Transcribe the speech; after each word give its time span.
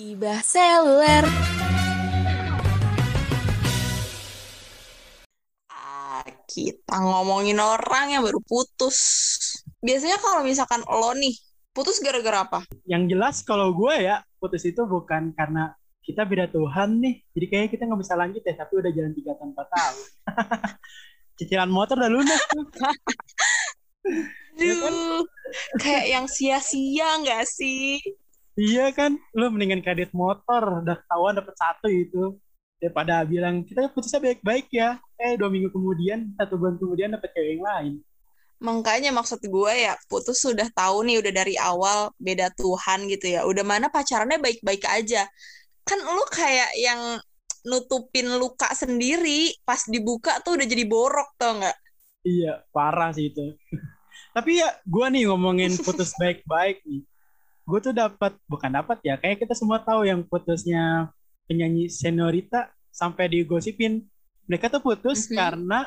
Gibah 0.00 0.40
seluler. 0.40 1.28
Ah, 5.68 6.24
kita 6.48 6.96
ngomongin 7.04 7.60
orang 7.60 8.16
yang 8.16 8.24
baru 8.24 8.40
putus. 8.40 8.96
Biasanya 9.84 10.16
kalau 10.24 10.40
misalkan 10.40 10.80
lo 10.88 11.12
nih, 11.12 11.36
putus 11.76 12.00
gara-gara 12.00 12.48
apa? 12.48 12.64
Yang 12.88 13.12
jelas 13.12 13.36
kalau 13.44 13.76
gue 13.76 13.92
ya, 14.08 14.24
putus 14.40 14.64
itu 14.64 14.80
bukan 14.88 15.36
karena 15.36 15.76
kita 16.00 16.24
beda 16.24 16.48
Tuhan 16.48 16.96
nih. 17.04 17.20
Jadi 17.36 17.44
kayaknya 17.52 17.68
kita 17.68 17.82
nggak 17.84 18.00
bisa 18.00 18.16
lanjut 18.16 18.40
ya, 18.40 18.54
tapi 18.56 18.72
udah 18.80 18.90
jalan 18.96 19.12
tiga 19.12 19.36
tahun 19.36 19.52
4 19.52 19.68
tahun. 19.68 19.96
Cicilan 21.36 21.68
motor 21.68 22.00
udah 22.00 22.08
lunas 22.08 22.40
tuh. 22.48 22.64
Duh, 24.56 25.28
kayak 25.76 26.06
yang 26.08 26.24
sia-sia 26.24 27.20
nggak 27.20 27.44
sih? 27.44 28.00
Iya 28.60 28.92
kan, 28.92 29.16
lu 29.32 29.48
mendingan 29.48 29.80
kredit 29.80 30.12
motor, 30.12 30.84
udah 30.84 30.96
ketahuan 31.00 31.32
dapet 31.32 31.56
satu 31.56 31.88
itu. 31.88 32.36
Daripada 32.76 33.24
bilang, 33.24 33.64
kita 33.64 33.88
putusnya 33.88 34.20
baik-baik 34.20 34.68
ya. 34.68 35.00
Eh, 35.16 35.40
dua 35.40 35.48
minggu 35.48 35.72
kemudian, 35.72 36.36
satu 36.36 36.60
bulan 36.60 36.76
kemudian 36.76 37.08
dapet 37.16 37.32
cewek 37.32 37.56
yang 37.56 37.64
lain. 37.64 37.92
Makanya 38.60 39.16
maksud 39.16 39.40
gue 39.40 39.72
ya, 39.72 39.96
putus 40.12 40.44
sudah 40.44 40.68
tahu 40.76 41.08
nih 41.08 41.24
udah 41.24 41.32
dari 41.32 41.56
awal 41.56 42.12
beda 42.20 42.52
Tuhan 42.52 43.08
gitu 43.08 43.32
ya. 43.32 43.48
Udah 43.48 43.64
mana 43.64 43.88
pacarannya 43.88 44.36
baik-baik 44.36 44.84
aja. 44.84 45.24
Kan 45.88 46.04
lu 46.04 46.24
kayak 46.28 46.68
yang 46.76 47.16
nutupin 47.64 48.28
luka 48.36 48.68
sendiri, 48.76 49.56
pas 49.64 49.80
dibuka 49.88 50.36
tuh 50.44 50.60
udah 50.60 50.66
jadi 50.68 50.84
borok 50.84 51.32
tau 51.40 51.56
nggak? 51.56 51.76
Iya, 52.28 52.60
parah 52.68 53.08
sih 53.16 53.32
itu. 53.32 53.56
Tapi 54.36 54.60
ya, 54.60 54.68
gue 54.84 55.06
nih 55.08 55.32
ngomongin 55.32 55.72
putus 55.80 56.12
baik-baik 56.20 56.84
nih. 56.84 57.00
Gue 57.70 57.78
tuh 57.78 57.94
dapat 57.94 58.34
bukan 58.50 58.70
dapat 58.74 58.98
ya, 59.06 59.14
kayak 59.22 59.46
kita 59.46 59.54
semua 59.54 59.78
tahu 59.78 60.02
yang 60.10 60.26
putusnya 60.26 61.14
penyanyi 61.46 61.86
Senorita 61.86 62.60
sampai 62.90 63.30
digosipin. 63.30 64.02
Mereka 64.50 64.66
tuh 64.74 64.82
putus 64.82 65.30
Mhm. 65.30 65.36
karena 65.38 65.78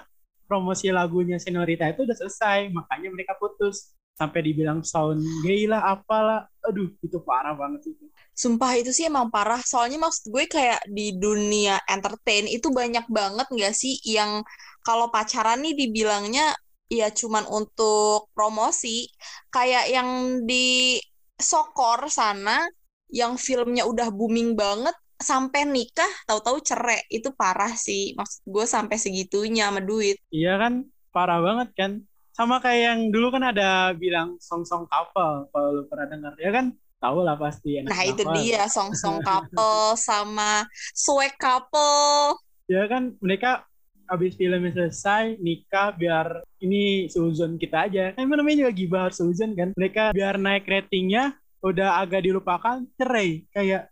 promosi 0.47 0.87
lagunya 0.95 1.35
Senorita 1.43 1.83
itu 1.91 2.07
udah 2.07 2.15
selesai, 2.15 2.71
makanya 2.71 3.09
mereka 3.11 3.35
putus. 3.35 3.91
Sampai 4.13 4.45
dibilang 4.45 4.85
sound 4.85 5.25
gay 5.41 5.65
lah, 5.65 5.81
apalah. 5.89 6.45
Aduh, 6.69 6.93
itu 7.01 7.17
parah 7.25 7.57
banget 7.57 7.97
itu. 7.97 8.05
Sumpah 8.37 8.77
itu 8.77 8.93
sih 8.93 9.09
emang 9.09 9.33
parah. 9.33 9.57
Soalnya 9.65 9.97
maksud 9.97 10.29
gue 10.29 10.45
kayak 10.45 10.85
di 10.85 11.17
dunia 11.17 11.81
entertain 11.89 12.45
itu 12.45 12.69
banyak 12.69 13.09
banget 13.09 13.47
nggak 13.49 13.73
sih 13.73 13.97
yang 14.05 14.45
kalau 14.85 15.09
pacaran 15.09 15.65
nih 15.65 15.73
dibilangnya 15.73 16.53
ya 16.93 17.09
cuman 17.09 17.49
untuk 17.49 18.29
promosi. 18.37 19.09
Kayak 19.49 19.89
yang 19.89 20.09
di 20.45 21.01
Sokor 21.43 22.07
sana 22.07 22.63
yang 23.11 23.35
filmnya 23.35 23.83
udah 23.83 24.09
booming 24.09 24.55
banget 24.55 24.95
sampai 25.19 25.67
nikah 25.67 26.09
tahu-tahu 26.27 26.63
cerai. 26.63 27.03
Itu 27.11 27.35
parah 27.35 27.75
sih. 27.75 28.15
Maksud 28.15 28.41
gue 28.47 28.65
sampai 28.65 28.95
segitunya 28.95 29.67
sama 29.69 29.83
duit. 29.83 30.17
Iya 30.31 30.57
kan, 30.57 30.87
parah 31.11 31.39
banget 31.39 31.69
kan. 31.75 31.91
Sama 32.33 32.57
kayak 32.63 32.81
yang 32.81 32.99
dulu 33.13 33.29
kan 33.29 33.43
ada 33.53 33.93
bilang 33.93 34.41
song-song 34.41 34.89
couple, 34.89 35.47
kalau 35.53 35.69
lu 35.69 35.83
pernah 35.85 36.07
dengar. 36.09 36.33
Ya 36.41 36.49
kan, 36.49 36.73
tahu 36.97 37.21
lah 37.21 37.37
pasti. 37.37 37.77
enak 37.77 37.93
Nah, 37.93 38.01
itu 38.07 38.23
couple. 38.25 38.35
dia 38.41 38.63
song-song 38.65 39.21
couple 39.27 39.93
sama 39.99 40.65
swag 40.97 41.37
couple. 41.37 42.41
Ya 42.65 42.89
kan, 42.89 43.13
mereka 43.21 43.67
habis 44.07 44.35
filmnya 44.35 44.71
selesai, 44.73 45.37
nikah 45.39 45.95
biar 45.95 46.43
ini 46.59 47.07
seuzon 47.07 47.55
kita 47.59 47.87
aja. 47.87 48.11
Kan 48.15 48.29
namanya 48.29 48.67
juga 48.67 48.73
gibah 48.73 49.01
harus 49.09 49.17
seuzon 49.19 49.55
kan. 49.55 49.71
Mereka 49.75 50.13
biar 50.13 50.35
naik 50.39 50.67
ratingnya, 50.67 51.35
udah 51.63 51.99
agak 52.03 52.27
dilupakan, 52.27 52.83
cerai. 52.99 53.47
Kayak, 53.51 53.89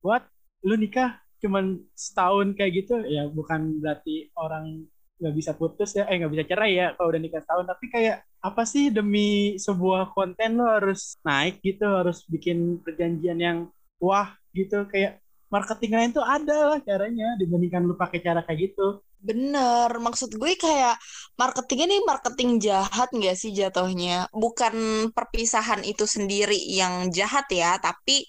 what? 0.00 0.24
Lu 0.64 0.74
nikah 0.80 1.20
cuman 1.44 1.84
setahun 1.92 2.56
kayak 2.56 2.72
gitu? 2.84 3.04
Ya 3.04 3.28
bukan 3.28 3.80
berarti 3.84 4.32
orang 4.36 4.88
nggak 5.20 5.34
bisa 5.36 5.52
putus 5.54 5.94
ya, 5.94 6.08
eh 6.10 6.18
nggak 6.18 6.32
bisa 6.32 6.44
cerai 6.48 6.72
ya 6.74 6.86
kalau 6.96 7.12
udah 7.12 7.20
nikah 7.22 7.40
setahun. 7.44 7.66
Tapi 7.68 7.86
kayak, 7.92 8.16
apa 8.44 8.62
sih 8.64 8.88
demi 8.92 9.56
sebuah 9.60 10.12
konten 10.12 10.60
lo 10.60 10.66
harus 10.68 11.16
naik 11.24 11.60
gitu, 11.60 11.84
harus 11.84 12.24
bikin 12.28 12.80
perjanjian 12.80 13.38
yang 13.40 13.58
wah 14.00 14.34
gitu. 14.56 14.84
Kayak 14.88 15.20
marketing 15.52 15.92
lain 15.94 16.10
tuh 16.10 16.24
ada 16.24 16.74
lah 16.74 16.80
caranya 16.82 17.38
dibandingkan 17.38 17.86
lu 17.86 17.94
pakai 17.94 18.18
cara 18.24 18.42
kayak 18.42 18.72
gitu. 18.72 19.04
Bener, 19.28 19.88
maksud 20.06 20.30
gue 20.36 20.52
kayak 20.64 21.00
marketingnya 21.40 21.86
nih 21.96 22.02
marketing 22.10 22.50
jahat 22.66 23.08
nggak 23.16 23.36
sih 23.40 23.50
jatuhnya? 23.56 24.28
Bukan 24.42 24.74
perpisahan 25.16 25.80
itu 25.80 26.04
sendiri 26.04 26.58
yang 26.80 27.08
jahat 27.08 27.48
ya, 27.48 27.80
tapi 27.80 28.28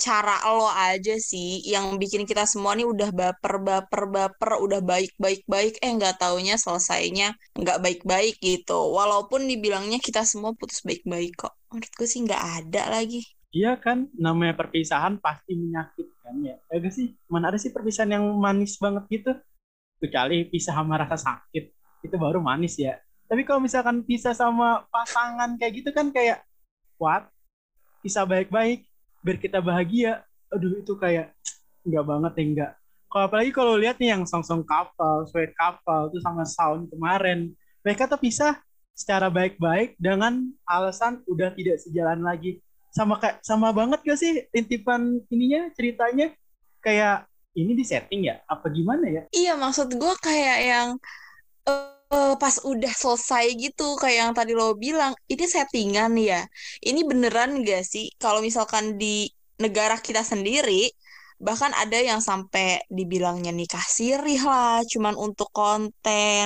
cara 0.00 0.40
lo 0.56 0.64
aja 0.72 1.12
sih 1.20 1.60
yang 1.74 2.00
bikin 2.00 2.24
kita 2.24 2.48
semua 2.48 2.72
nih 2.72 2.88
udah 2.88 3.10
baper, 3.12 3.54
baper, 3.60 4.02
baper, 4.08 4.50
udah 4.64 4.80
baik, 4.80 5.12
baik, 5.20 5.44
baik, 5.44 5.74
eh 5.84 5.92
nggak 5.92 6.16
taunya 6.16 6.56
selesainya 6.56 7.36
nggak 7.60 7.78
baik-baik 7.84 8.34
gitu. 8.40 8.80
Walaupun 8.96 9.44
dibilangnya 9.44 10.00
kita 10.00 10.24
semua 10.24 10.56
putus 10.56 10.80
baik-baik 10.88 11.36
kok. 11.36 11.52
Menurut 11.68 11.92
gue 12.00 12.08
sih 12.08 12.20
nggak 12.24 12.42
ada 12.64 12.82
lagi. 12.96 13.20
Iya 13.52 13.76
kan, 13.84 14.08
namanya 14.16 14.54
perpisahan 14.56 15.20
pasti 15.20 15.52
menyakitkan 15.58 16.34
ya. 16.48 16.56
Ya 16.70 16.76
gak 16.80 16.94
sih? 16.94 17.06
Mana 17.26 17.50
ada 17.50 17.58
sih 17.58 17.74
perpisahan 17.74 18.14
yang 18.16 18.24
manis 18.38 18.78
banget 18.78 19.04
gitu? 19.10 19.30
Kecuali 20.00 20.48
pisah 20.48 20.72
sama 20.80 20.96
rasa 20.96 21.20
sakit, 21.20 21.64
itu 22.00 22.16
baru 22.16 22.40
manis 22.40 22.80
ya. 22.80 22.96
Tapi 23.28 23.44
kalau 23.44 23.60
misalkan 23.60 24.00
pisah 24.02 24.32
sama 24.32 24.88
pasangan 24.88 25.54
kayak 25.60 25.84
gitu 25.84 25.90
kan 25.92 26.08
kayak, 26.08 26.42
what? 26.96 27.28
Pisah 28.00 28.24
baik-baik, 28.24 28.88
biar 29.20 29.36
kita 29.36 29.60
bahagia. 29.60 30.24
Aduh 30.50 30.80
itu 30.80 30.96
kayak, 30.96 31.36
enggak 31.84 32.04
banget 32.08 32.32
ya 32.32 32.44
enggak. 32.44 32.72
Kalau 33.10 33.24
apalagi 33.28 33.50
kalau 33.52 33.74
lihat 33.76 34.00
nih 34.00 34.16
yang 34.16 34.24
song-song 34.24 34.64
couple, 34.64 35.28
sweet 35.28 35.52
couple, 35.52 36.08
itu 36.10 36.18
sama 36.24 36.48
sound 36.48 36.88
kemarin. 36.88 37.52
Mereka 37.84 38.08
tuh 38.08 38.18
pisah 38.18 38.56
secara 38.96 39.28
baik-baik 39.28 39.96
dengan 39.96 40.52
alasan 40.64 41.24
udah 41.24 41.52
tidak 41.56 41.80
sejalan 41.80 42.20
lagi 42.20 42.60
sama 42.90 43.16
kayak 43.16 43.38
sama 43.40 43.70
banget 43.70 44.02
gak 44.02 44.18
sih 44.18 44.44
intipan 44.50 45.22
ininya 45.30 45.70
ceritanya 45.72 46.34
kayak 46.82 47.29
ini 47.58 47.72
di 47.74 47.84
setting 47.86 48.20
ya 48.30 48.34
apa 48.46 48.66
gimana 48.70 49.06
ya 49.10 49.22
Iya, 49.30 49.52
maksud 49.62 49.88
gue 50.00 50.14
kayak 50.26 50.58
yang 50.70 50.88
eh, 52.12 52.34
pas 52.42 52.56
udah 52.72 52.92
selesai 53.02 53.44
gitu, 53.62 53.84
kayak 54.00 54.16
yang 54.22 54.32
tadi 54.38 54.52
lo 54.58 54.74
bilang, 54.84 55.12
ini 55.32 55.44
settingan 55.54 56.12
ya. 56.18 56.40
Ini 56.88 57.00
beneran 57.10 57.50
gak 57.66 57.82
sih? 57.92 58.04
Kalau 58.22 58.40
misalkan 58.42 58.98
di 59.00 59.30
negara 59.62 59.96
kita 60.00 60.22
sendiri, 60.26 60.90
bahkan 61.40 61.72
ada 61.82 61.96
yang 62.00 62.20
sampai 62.20 62.84
dibilangnya 62.92 63.52
nikah 63.54 63.82
sirih 63.96 64.40
lah, 64.44 64.82
cuman 64.92 65.14
untuk 65.16 65.48
konten. 65.54 66.44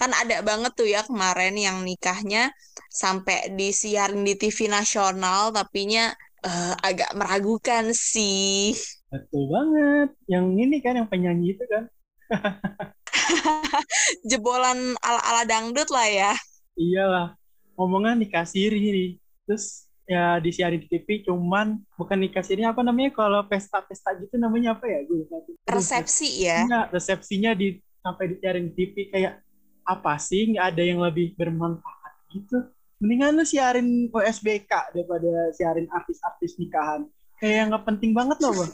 Kan 0.00 0.10
ada 0.20 0.36
banget 0.48 0.72
tuh 0.78 0.88
ya 0.94 1.00
kemarin 1.08 1.54
yang 1.66 1.76
nikahnya 1.86 2.50
sampai 2.90 3.52
disiarin 3.58 4.22
di 4.26 4.34
TV 4.40 4.58
nasional, 4.72 5.52
tapinya 5.54 6.10
eh, 6.46 6.74
agak 6.88 7.10
meragukan 7.18 7.84
sih. 7.94 8.74
Betul 9.14 9.46
banget. 9.46 10.08
Yang 10.26 10.46
ini 10.58 10.76
kan 10.82 10.94
yang 10.98 11.08
penyanyi 11.08 11.54
itu 11.54 11.64
kan. 11.70 11.86
Jebolan 14.28 14.98
ala-ala 14.98 15.46
dangdut 15.46 15.88
lah 15.94 16.08
ya. 16.10 16.32
iyalah. 16.74 17.38
Ngomongnya 17.78 18.18
nikah 18.18 18.46
siri 18.46 18.78
nih. 18.82 19.10
Terus 19.46 19.86
ya 20.04 20.36
disiarin 20.42 20.82
di 20.82 20.88
TV 20.90 21.24
cuman 21.24 21.80
bukan 21.96 22.18
nikah 22.20 22.44
siri 22.44 22.60
apa 22.60 22.84
namanya 22.84 23.14
kalau 23.16 23.40
pesta-pesta 23.46 24.18
gitu 24.18 24.34
namanya 24.34 24.74
apa 24.74 24.90
ya? 24.90 25.06
Gue 25.06 25.22
lupa 25.22 25.46
Resepsi 25.70 26.42
ya. 26.42 26.66
Iya, 26.66 26.80
resepsinya 26.90 27.54
di 27.54 27.78
sampai 28.02 28.34
disiarin 28.34 28.66
di 28.68 28.74
TV 28.74 28.94
kayak 29.14 29.40
apa 29.84 30.16
sih 30.18 30.52
nggak 30.52 30.66
ada 30.74 30.82
yang 30.82 30.98
lebih 30.98 31.38
bermanfaat 31.38 32.12
gitu. 32.34 32.58
Mendingan 32.98 33.36
lu 33.36 33.44
siarin 33.44 34.08
OSBK 34.08 34.96
daripada 34.96 35.52
siarin 35.52 35.86
artis-artis 35.92 36.56
nikahan. 36.56 37.04
Kayak 37.36 37.54
yang 37.54 37.68
nggak 37.74 37.84
penting 37.84 38.12
banget 38.16 38.38
loh 38.40 38.54
bang 38.54 38.72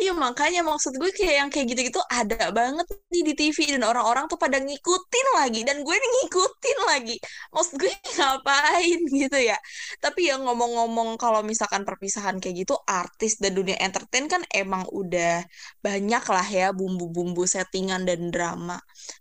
Iya 0.00 0.10
makanya 0.24 0.60
maksud 0.68 0.92
gue 1.00 1.10
kayak 1.18 1.34
yang 1.44 1.48
kayak 1.52 1.66
gitu-gitu 1.70 2.00
ada 2.12 2.50
banget 2.58 2.86
nih 3.12 3.22
di 3.28 3.32
TV 3.38 3.58
dan 3.76 3.82
orang-orang 3.90 4.24
tuh 4.30 4.38
pada 4.40 4.58
ngikutin 4.62 5.26
lagi 5.38 5.60
dan 5.68 5.76
gue 5.86 5.96
nih 6.02 6.10
ngikutin 6.16 6.78
lagi. 6.90 7.16
Maksud 7.54 7.74
gue 7.82 7.92
ngapain 8.16 8.98
gitu 9.20 9.38
ya. 9.50 9.56
Tapi 10.02 10.20
yang 10.30 10.40
ngomong-ngomong 10.46 11.18
kalau 11.20 11.40
misalkan 11.44 11.82
perpisahan 11.88 12.36
kayak 12.42 12.64
gitu 12.66 12.74
artis 12.88 13.36
dan 13.42 13.52
dunia 13.58 13.76
entertain 13.82 14.26
kan 14.32 14.42
emang 14.54 14.84
udah 14.90 15.42
banyak 15.84 16.24
lah 16.34 16.46
ya 16.48 16.66
bumbu-bumbu 16.74 17.44
settingan 17.48 18.02
dan 18.08 18.30
drama. 18.34 18.78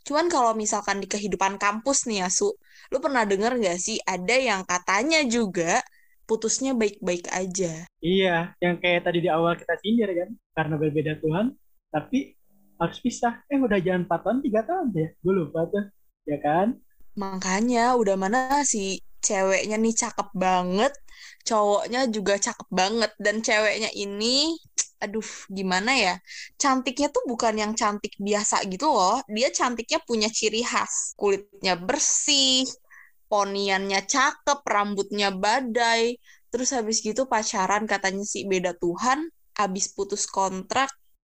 Cuman 0.07 0.25
kalau 0.31 0.51
misalkan 0.57 0.97
di 1.03 1.07
kehidupan 1.09 1.57
kampus 1.61 2.05
nih 2.09 2.25
ya 2.25 2.29
Su, 2.31 2.49
lu 2.91 2.97
pernah 3.03 3.23
denger 3.27 3.59
gak 3.61 3.77
sih 3.81 3.97
ada 4.05 4.35
yang 4.37 4.61
katanya 4.67 5.19
juga 5.27 5.81
putusnya 6.29 6.71
baik-baik 6.77 7.25
aja. 7.31 7.87
iya 8.03 8.53
yang 8.63 8.75
kayak 8.81 9.01
tadi 9.07 9.19
di 9.25 9.29
awal 9.31 9.53
kita 9.57 9.73
sindir 9.81 10.09
kan 10.19 10.29
karena 10.57 10.75
berbeda 10.81 11.13
Tuhan 11.23 11.45
tapi 11.93 12.37
harus 12.77 12.97
pisah. 13.01 13.41
Eh 13.49 13.57
udah 13.57 13.79
jalan 13.81 14.05
4 14.05 14.19
tahun 14.23 14.39
3 14.45 14.61
tahun 14.69 14.87
ya? 14.93 15.07
Gue 15.23 15.33
lupa 15.33 15.65
tuh 15.73 15.83
ya 16.29 16.37
kan? 16.41 16.77
Makanya 17.17 17.97
udah 18.01 18.15
mana 18.23 18.39
si 18.71 19.01
ceweknya 19.25 19.75
nih 19.81 19.95
cakep 20.01 20.29
banget, 20.37 20.93
cowoknya 21.49 21.99
juga 22.15 22.33
cakep 22.37 22.69
banget 22.69 23.11
dan 23.17 23.35
ceweknya 23.41 23.89
ini 23.97 24.53
aduh 25.03 25.25
gimana 25.57 25.91
ya? 25.97 26.13
Cantiknya 26.61 27.07
tuh 27.15 27.23
bukan 27.31 27.53
yang 27.57 27.73
cantik 27.77 28.13
biasa 28.21 28.65
gitu 28.69 28.87
loh. 28.89 29.17
Dia 29.29 29.49
cantiknya 29.53 29.99
punya 30.05 30.29
ciri 30.29 30.61
khas. 30.65 31.13
Kulitnya 31.17 31.73
bersih 31.77 32.65
poniannya 33.31 34.03
cakep 34.07 34.59
rambutnya 34.65 35.29
badai. 35.31 36.17
Terus 36.51 36.71
habis 36.73 37.03
gitu 37.03 37.27
pacaran 37.27 37.83
katanya 37.85 38.23
sih 38.23 38.47
beda 38.47 38.75
Tuhan. 38.79 39.27
Abis 39.57 39.91
putus 39.91 40.25
kontrak 40.27 40.89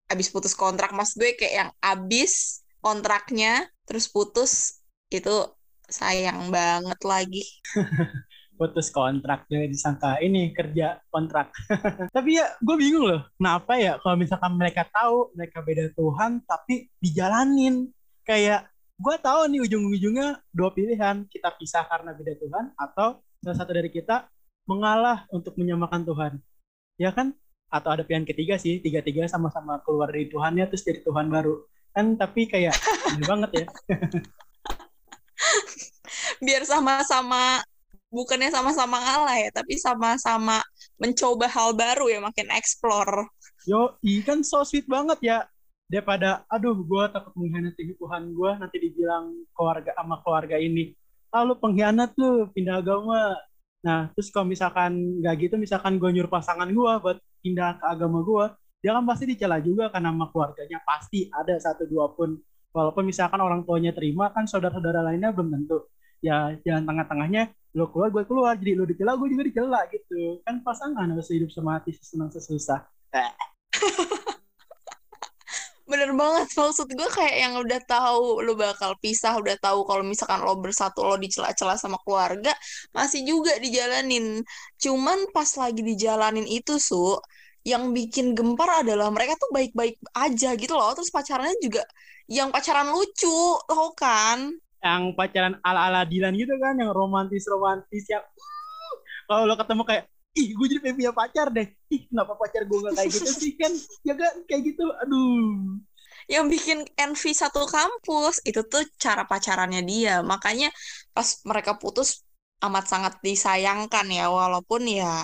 abis 0.08 0.28
putus 0.28 0.52
kontrak 0.52 0.92
mas 0.92 1.16
gue 1.16 1.32
kayak 1.32 1.54
yang 1.54 1.70
abis 1.80 2.64
kontraknya 2.84 3.64
terus 3.88 4.08
putus 4.08 4.84
itu 5.08 5.48
sayang 5.88 6.48
banget 6.52 7.00
lagi. 7.04 7.44
Putus 8.54 8.94
kontrak 8.94 9.50
jadi 9.50 9.66
disangka. 9.66 10.22
Ini 10.22 10.54
kerja 10.54 11.02
kontrak. 11.10 11.50
Tapi 12.14 12.38
ya 12.38 12.54
gue 12.62 12.76
bingung 12.78 13.02
loh 13.10 13.26
kenapa 13.34 13.74
ya 13.74 13.98
kalau 13.98 14.14
misalkan 14.14 14.54
mereka 14.54 14.86
tahu 14.94 15.34
mereka 15.34 15.58
beda 15.58 15.90
Tuhan 15.92 16.38
tapi 16.46 16.86
dijalanin? 17.02 17.90
Kayak 18.24 18.70
gue 18.94 19.16
tahu 19.18 19.50
nih 19.50 19.60
ujung-ujungnya 19.66 20.38
dua 20.54 20.70
pilihan 20.70 21.26
kita 21.26 21.50
pisah 21.58 21.82
karena 21.90 22.14
beda 22.14 22.38
Tuhan 22.38 22.64
atau 22.78 23.18
salah 23.42 23.56
satu 23.58 23.74
dari 23.74 23.90
kita 23.90 24.30
mengalah 24.64 25.26
untuk 25.34 25.58
menyamakan 25.58 26.06
Tuhan 26.06 26.32
ya 26.96 27.10
kan 27.10 27.34
atau 27.68 27.90
ada 27.90 28.06
pilihan 28.06 28.22
ketiga 28.22 28.54
sih 28.54 28.78
tiga-tiga 28.78 29.26
sama-sama 29.26 29.82
keluar 29.82 30.14
dari 30.14 30.30
Tuhannya 30.30 30.70
terus 30.70 30.86
jadi 30.86 31.02
Tuhan 31.02 31.26
baru 31.26 31.66
kan 31.90 32.14
tapi 32.14 32.46
kayak 32.46 32.74
banget 33.30 33.50
ya 33.52 33.66
biar 36.44 36.62
sama-sama 36.62 37.64
bukannya 38.14 38.54
sama-sama 38.54 39.02
ngalah 39.02 39.36
ya, 39.42 39.50
tapi 39.50 39.74
sama-sama 39.74 40.62
mencoba 41.02 41.50
hal 41.50 41.74
baru 41.74 42.06
ya, 42.06 42.22
makin 42.22 42.46
explore. 42.54 43.26
Yo, 43.66 43.98
ikan 44.22 44.46
so 44.46 44.62
sweet 44.62 44.86
banget 44.86 45.18
ya. 45.18 45.38
Daripada, 45.84 46.42
aduh, 46.48 46.74
gue 46.74 47.04
takut 47.12 47.32
mengkhianati 47.36 47.94
Tuhan 47.94 48.22
gue, 48.32 48.50
nanti 48.56 48.76
dibilang 48.80 49.34
keluarga 49.52 49.92
sama 49.94 50.18
keluarga 50.24 50.56
ini. 50.56 50.96
Lalu 51.30 51.52
pengkhianat 51.60 52.16
tuh, 52.16 52.48
pindah 52.56 52.80
agama. 52.80 53.36
Nah, 53.84 54.08
terus 54.16 54.32
kalau 54.32 54.48
misalkan 54.48 55.20
nggak 55.20 55.34
gitu, 55.44 55.54
misalkan 55.60 56.00
gue 56.00 56.08
nyuruh 56.08 56.32
pasangan 56.32 56.66
gue 56.66 56.92
buat 57.04 57.18
pindah 57.44 57.78
ke 57.78 57.84
agama 57.84 58.24
gue, 58.24 58.44
dia 58.80 58.96
kan 58.96 59.04
pasti 59.04 59.24
dicela 59.28 59.60
juga 59.60 59.92
karena 59.92 60.12
sama 60.12 60.28
keluarganya 60.32 60.78
pasti 60.84 61.28
ada 61.28 61.54
satu 61.60 61.84
dua 61.84 62.12
pun. 62.16 62.36
Walaupun 62.74 63.04
misalkan 63.06 63.38
orang 63.38 63.62
tuanya 63.62 63.92
terima, 63.92 64.32
kan 64.32 64.48
saudara-saudara 64.48 65.04
lainnya 65.04 65.30
belum 65.30 65.52
tentu. 65.52 65.84
Ya, 66.24 66.56
jalan 66.64 66.88
tengah-tengahnya 66.88 67.52
lo 67.74 67.90
keluar 67.90 68.08
gue 68.14 68.22
keluar 68.22 68.54
jadi 68.54 68.78
lo 68.78 68.86
dicela 68.86 69.18
gue 69.18 69.28
juga 69.34 69.42
dicela 69.50 69.82
gitu 69.90 70.38
kan 70.46 70.62
pasangan 70.62 71.10
harus 71.10 71.26
hidup 71.26 71.50
semati 71.50 71.90
senang 71.98 72.30
sesusah 72.30 72.86
bener 75.84 76.16
banget 76.16 76.48
maksud 76.56 76.88
gue 76.88 77.08
kayak 77.12 77.36
yang 77.44 77.54
udah 77.60 77.80
tahu 77.84 78.40
lo 78.40 78.56
bakal 78.56 78.96
pisah 79.04 79.36
udah 79.36 79.52
tahu 79.60 79.84
kalau 79.84 80.00
misalkan 80.00 80.40
lo 80.40 80.56
bersatu 80.56 81.04
lo 81.04 81.20
dicela-cela 81.20 81.76
sama 81.76 82.00
keluarga 82.02 82.56
masih 82.96 83.20
juga 83.28 83.52
dijalanin. 83.60 84.40
Cuman 84.80 85.28
pas 85.36 85.48
lagi 85.60 85.84
dijalanin 85.84 86.48
itu 86.48 86.80
su 86.80 87.20
yang 87.64 87.92
bikin 87.96 88.36
gempar 88.36 88.84
adalah 88.84 89.08
mereka 89.08 89.36
tuh 89.40 89.52
baik-baik 89.52 89.96
aja 90.16 90.56
gitu 90.56 90.72
loh. 90.76 90.92
Terus 90.96 91.12
pacarannya 91.12 91.56
juga 91.60 91.84
yang 92.28 92.48
pacaran 92.48 92.88
lucu 92.92 93.60
tau 93.68 93.92
kan? 93.96 94.52
Yang 94.84 95.02
pacaran 95.16 95.56
ala-ala 95.64 96.04
Dilan 96.04 96.36
gitu 96.36 96.56
kan, 96.60 96.76
yang 96.76 96.92
romantis-romantis 96.92 98.04
yang 98.08 98.20
uh, 98.20 98.92
kalau 99.28 99.48
lo 99.48 99.56
ketemu 99.56 99.82
kayak 99.88 100.04
ih 100.34 100.48
gue 100.50 100.66
jadi 100.66 100.80
pengen 100.82 100.96
punya 100.98 101.12
pacar 101.14 101.46
deh. 101.54 101.68
Ih 101.94 102.02
kenapa 102.10 102.34
pacar 102.34 102.66
gue 102.66 102.78
gak 102.90 102.94
kayak 102.98 103.10
gitu 103.14 103.30
sih 103.38 103.54
kan? 103.54 103.72
Ya 104.02 104.14
kan 104.18 104.32
kayak 104.50 104.62
gitu. 104.74 104.84
Aduh. 105.06 105.78
Yang 106.26 106.44
bikin 106.58 106.78
envy 106.98 107.30
satu 107.30 107.62
kampus 107.70 108.42
itu 108.42 108.60
tuh 108.66 108.82
cara 108.98 109.22
pacarannya 109.30 109.82
dia. 109.86 110.20
Makanya 110.26 110.74
pas 111.14 111.38
mereka 111.46 111.78
putus 111.78 112.26
amat 112.66 112.84
sangat 112.90 113.14
disayangkan 113.22 114.06
ya. 114.10 114.26
Walaupun 114.26 114.90
ya 114.90 115.22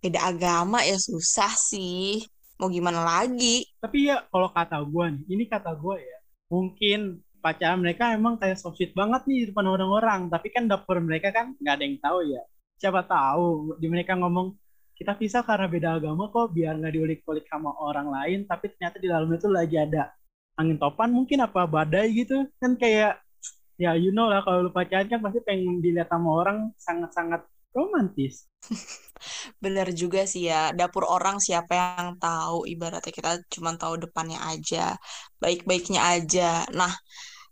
beda 0.00 0.32
agama 0.32 0.80
ya 0.88 0.96
susah 0.96 1.52
sih. 1.52 2.24
Mau 2.56 2.72
gimana 2.72 3.04
lagi? 3.04 3.68
Tapi 3.80 4.08
ya 4.08 4.24
kalau 4.32 4.48
kata 4.52 4.80
gue 4.84 5.04
nih 5.20 5.24
ini 5.36 5.44
kata 5.48 5.76
gue 5.76 5.96
ya 6.00 6.18
mungkin 6.48 7.22
pacaran 7.40 7.80
mereka 7.80 8.12
emang 8.12 8.36
kayak 8.36 8.60
so 8.60 8.72
sweet 8.76 8.92
banget 8.92 9.24
nih 9.28 9.44
di 9.44 9.46
depan 9.52 9.68
orang-orang. 9.68 10.32
Tapi 10.32 10.48
kan 10.48 10.64
dapur 10.64 10.96
mereka 11.04 11.28
kan 11.28 11.52
nggak 11.60 11.74
ada 11.76 11.84
yang 11.84 11.98
tahu 12.00 12.20
ya 12.24 12.40
siapa 12.80 13.04
tahu 13.04 13.76
di 13.76 13.86
mereka 13.92 14.16
ngomong 14.16 14.56
kita 14.96 15.16
pisah 15.16 15.44
karena 15.44 15.68
beda 15.68 15.88
agama 16.00 16.28
kok 16.32 16.52
biar 16.52 16.76
nggak 16.80 16.92
diulik-ulik 16.96 17.44
sama 17.48 17.72
orang 17.76 18.08
lain. 18.08 18.38
Tapi 18.48 18.72
ternyata 18.76 18.96
di 19.00 19.08
dalamnya 19.08 19.38
itu 19.40 19.48
lagi 19.52 19.76
ada 19.76 20.02
angin 20.56 20.76
topan 20.80 21.12
mungkin 21.12 21.44
apa 21.44 21.68
badai 21.68 22.08
gitu. 22.16 22.48
Kan 22.60 22.76
kayak 22.80 23.20
ya 23.80 23.96
you 23.96 24.12
know 24.12 24.28
lah 24.28 24.44
kalau 24.44 24.68
lu 24.68 24.70
pacaran 24.72 25.08
kan 25.08 25.20
pasti 25.24 25.40
pengen 25.40 25.80
dilihat 25.80 26.08
sama 26.12 26.28
orang 26.40 26.58
sangat-sangat 26.76 27.44
romantis. 27.72 28.48
Bener 29.64 29.92
juga 29.92 30.24
sih 30.24 30.48
ya, 30.48 30.72
dapur 30.72 31.04
orang 31.04 31.38
siapa 31.38 31.72
yang 31.76 32.16
tahu, 32.16 32.64
ibaratnya 32.64 33.12
kita 33.12 33.32
cuma 33.52 33.76
tahu 33.76 34.00
depannya 34.00 34.40
aja, 34.40 34.96
baik-baiknya 35.38 36.00
aja. 36.00 36.64
Nah, 36.72 36.90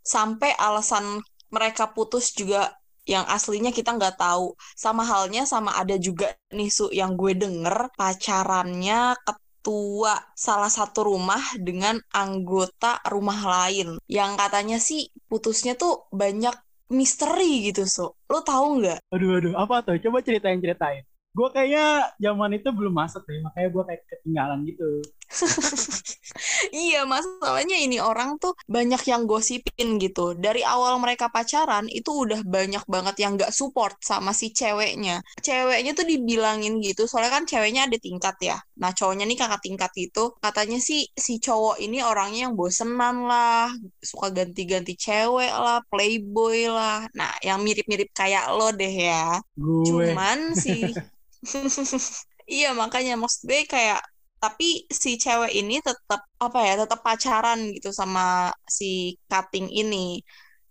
sampai 0.01 0.57
alasan 0.57 1.21
mereka 1.53 1.93
putus 1.93 2.33
juga 2.33 2.73
yang 3.09 3.25
aslinya 3.25 3.73
kita 3.73 3.97
nggak 3.97 4.21
tahu. 4.21 4.53
Sama 4.77 5.03
halnya 5.09 5.49
sama 5.49 5.73
ada 5.81 5.97
juga 5.97 6.29
nih 6.53 6.69
Su 6.69 6.93
yang 6.93 7.17
gue 7.17 7.33
denger 7.33 7.89
pacarannya 7.97 9.17
ketua 9.25 10.15
salah 10.37 10.69
satu 10.69 11.09
rumah 11.09 11.41
dengan 11.57 11.97
anggota 12.13 13.01
rumah 13.09 13.41
lain. 13.41 13.97
Yang 14.05 14.31
katanya 14.37 14.79
sih 14.79 15.09
putusnya 15.27 15.73
tuh 15.81 16.07
banyak 16.13 16.53
misteri 16.93 17.73
gitu 17.73 17.89
Su. 17.89 18.07
Lo 18.29 18.45
tahu 18.45 18.85
nggak? 18.85 18.99
Aduh 19.09 19.41
aduh 19.41 19.55
apa 19.57 19.81
tuh? 19.81 19.97
Coba 20.05 20.21
ceritain 20.21 20.61
ceritain 20.61 21.03
gue 21.39 21.49
kayaknya 21.55 22.09
zaman 22.19 22.51
itu 22.59 22.69
belum 22.75 22.95
masuk 22.99 23.23
deh 23.29 23.39
makanya 23.47 23.69
gue 23.71 23.83
kayak 23.87 24.03
ketinggalan 24.11 24.59
gitu 24.67 24.89
iya 26.73 27.05
masalahnya 27.05 27.77
ini 27.77 28.01
orang 28.01 28.41
tuh 28.43 28.57
banyak 28.69 29.03
yang 29.11 29.29
gosipin 29.29 30.01
gitu. 30.01 30.33
Dari 30.37 30.65
awal 30.65 30.97
mereka 31.03 31.29
pacaran 31.29 31.87
itu 31.91 32.11
udah 32.25 32.41
banyak 32.45 32.85
banget 32.89 33.17
yang 33.23 33.37
gak 33.37 33.53
support 33.53 33.95
sama 34.01 34.33
si 34.33 34.51
ceweknya. 34.53 35.21
Ceweknya 35.45 35.93
tuh 35.93 36.07
dibilangin 36.09 36.81
gitu 36.81 37.05
soalnya 37.05 37.33
kan 37.41 37.45
ceweknya 37.45 37.87
ada 37.89 37.99
tingkat 38.01 38.37
ya. 38.41 38.57
Nah 38.81 38.91
cowoknya 38.97 39.25
nih 39.29 39.39
kakak 39.39 39.61
tingkat 39.65 39.91
gitu 39.95 40.35
katanya 40.41 40.79
sih 40.81 41.07
si 41.13 41.39
cowok 41.43 41.77
ini 41.83 42.01
orangnya 42.01 42.49
yang 42.49 42.55
bosenan 42.59 43.27
lah 43.29 43.69
suka 44.01 44.33
ganti-ganti 44.33 44.95
cewek 44.97 45.53
lah 45.53 45.85
playboy 45.93 46.69
lah. 46.71 47.05
Nah 47.15 47.31
yang 47.45 47.61
mirip-mirip 47.63 48.11
kayak 48.17 48.51
lo 48.55 48.73
deh 48.73 48.91
ya. 48.93 49.41
Gue. 49.59 49.85
cuman 49.91 50.55
sih 50.55 50.95
iya 52.57 52.71
makanya 52.75 53.15
maksud 53.21 53.47
gue 53.47 53.63
kayak 53.69 54.01
tapi 54.39 54.87
si 54.91 55.19
cewek 55.19 55.53
ini 55.55 55.83
tetap 55.83 56.23
apa 56.39 56.59
ya 56.63 56.75
tetap 56.87 57.01
pacaran 57.03 57.59
gitu 57.75 57.91
sama 57.91 58.55
si 58.67 59.19
cutting 59.31 59.67
ini. 59.71 60.23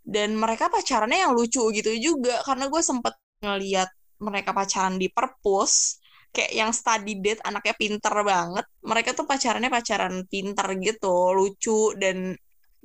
Dan 0.08 0.40
mereka 0.40 0.72
pacarannya 0.72 1.20
yang 1.28 1.34
lucu 1.36 1.60
gitu 1.76 1.92
juga 2.00 2.40
karena 2.48 2.72
gue 2.72 2.80
sempet 2.80 3.14
ngeliat 3.44 3.90
mereka 4.24 4.56
pacaran 4.56 4.96
di 4.96 5.12
perpus 5.12 6.00
kayak 6.32 6.52
yang 6.56 6.72
study 6.72 7.20
date 7.20 7.44
anaknya 7.44 7.76
pinter 7.76 8.16
banget. 8.24 8.66
Mereka 8.84 9.10
tuh 9.18 9.26
pacarannya 9.28 9.70
pacaran 9.72 10.24
pinter 10.32 10.68
gitu 10.80 11.36
lucu 11.36 11.92
dan 12.00 12.36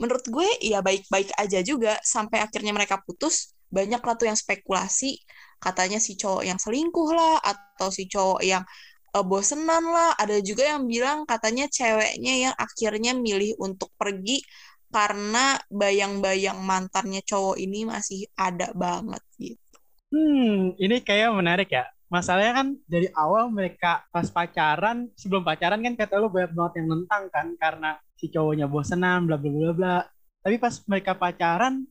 menurut 0.01 0.25
gue 0.27 0.49
ya 0.62 0.83
baik-baik 0.83 1.31
aja 1.39 1.62
juga. 1.62 1.95
Sampai 2.03 2.43
akhirnya 2.43 2.75
mereka 2.75 2.99
putus 3.07 3.55
banyak 3.73 4.03
lah 4.05 4.15
tuh 4.21 4.27
yang 4.29 4.37
spekulasi 4.37 5.17
katanya 5.62 6.03
si 6.03 6.19
cowok 6.19 6.43
yang 6.45 6.59
selingkuh 6.59 7.11
lah 7.15 7.39
atau 7.41 7.89
si 7.89 8.11
cowok 8.11 8.43
yang 8.43 8.67
uh, 9.12 9.25
bosenan 9.25 9.85
lah 9.85 10.16
ada 10.16 10.40
juga 10.40 10.66
yang 10.66 10.88
bilang 10.88 11.25
katanya 11.28 11.69
ceweknya 11.69 12.50
yang 12.50 12.54
akhirnya 12.57 13.12
milih 13.16 13.57
untuk 13.61 13.92
pergi 14.00 14.40
karena 14.92 15.57
bayang-bayang 15.73 16.61
mantannya 16.61 17.25
cowok 17.25 17.57
ini 17.57 17.88
masih 17.88 18.28
ada 18.37 18.76
banget 18.76 19.25
gitu. 19.40 19.76
Hmm, 20.12 20.76
ini 20.76 21.00
kayak 21.00 21.33
menarik 21.33 21.73
ya. 21.73 21.88
Masalahnya 22.12 22.61
kan 22.61 22.69
dari 22.85 23.09
awal 23.16 23.49
mereka 23.49 24.04
pas 24.12 24.28
pacaran, 24.28 25.09
sebelum 25.16 25.40
pacaran 25.40 25.81
kan 25.81 25.97
kata 25.97 26.21
lu 26.21 26.28
banyak 26.28 26.52
banget 26.52 26.73
yang 26.85 26.88
nentang 26.92 27.25
kan 27.33 27.57
karena 27.57 27.97
si 28.21 28.28
cowoknya 28.28 28.69
bosenan, 28.69 29.25
bla 29.25 29.40
bla 29.40 29.49
bla 29.49 29.73
bla. 29.73 29.97
Tapi 30.45 30.61
pas 30.61 30.76
mereka 30.85 31.16
pacaran, 31.16 31.88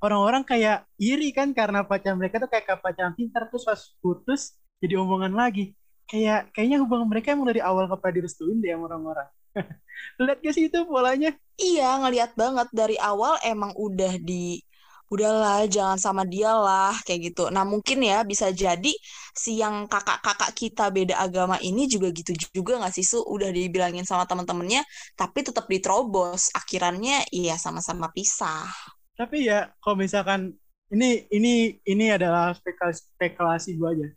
orang-orang 0.00 0.42
kayak 0.46 0.86
iri 0.96 1.34
kan 1.34 1.50
karena 1.52 1.82
pacar 1.84 2.14
mereka 2.14 2.38
tuh 2.38 2.50
kayak 2.50 2.78
pacaran 2.78 3.14
pintar 3.18 3.50
terus 3.50 3.66
pas 3.66 3.80
putus 3.98 4.54
jadi 4.78 4.94
omongan 4.98 5.34
lagi 5.34 5.74
kayak 6.08 6.50
kayaknya 6.56 6.78
hubungan 6.82 7.06
mereka 7.08 7.36
emang 7.36 7.48
dari 7.52 7.60
awal 7.60 7.84
kepada 7.86 8.12
direstuin 8.16 8.58
deh 8.64 8.72
sama 8.72 8.84
orang-orang 8.88 9.28
lihat 10.24 10.38
gak 10.40 10.54
sih 10.56 10.64
itu 10.72 10.78
polanya 10.88 11.30
iya 11.60 12.00
ngelihat 12.00 12.32
banget 12.34 12.68
dari 12.72 12.96
awal 12.96 13.36
emang 13.44 13.72
udah 13.76 14.16
di 14.22 14.62
udahlah 15.08 15.64
jangan 15.68 15.96
sama 15.96 16.22
dia 16.28 16.52
lah 16.52 16.92
kayak 17.08 17.32
gitu. 17.32 17.48
Nah 17.48 17.64
mungkin 17.64 18.04
ya 18.04 18.20
bisa 18.28 18.52
jadi 18.52 18.92
si 19.32 19.56
yang 19.56 19.88
kakak-kakak 19.88 20.52
kita 20.52 20.92
beda 20.92 21.16
agama 21.16 21.56
ini 21.64 21.88
juga 21.88 22.12
gitu 22.12 22.36
juga 22.52 22.76
nggak 22.80 22.92
sih 22.92 23.04
su 23.04 23.18
udah 23.24 23.48
dibilangin 23.48 24.04
sama 24.04 24.28
teman-temannya 24.28 24.84
tapi 25.16 25.40
tetap 25.40 25.64
diterobos 25.64 26.52
akhirannya 26.52 27.24
iya 27.32 27.56
sama-sama 27.56 28.12
pisah. 28.12 28.68
Tapi 29.16 29.48
ya 29.48 29.72
kalau 29.80 29.96
misalkan 29.98 30.52
ini 30.92 31.24
ini 31.32 31.80
ini 31.88 32.06
adalah 32.12 32.52
spekulasi, 32.52 33.00
spekulasi 33.16 33.70
gue 33.80 33.88
aja. 33.88 34.08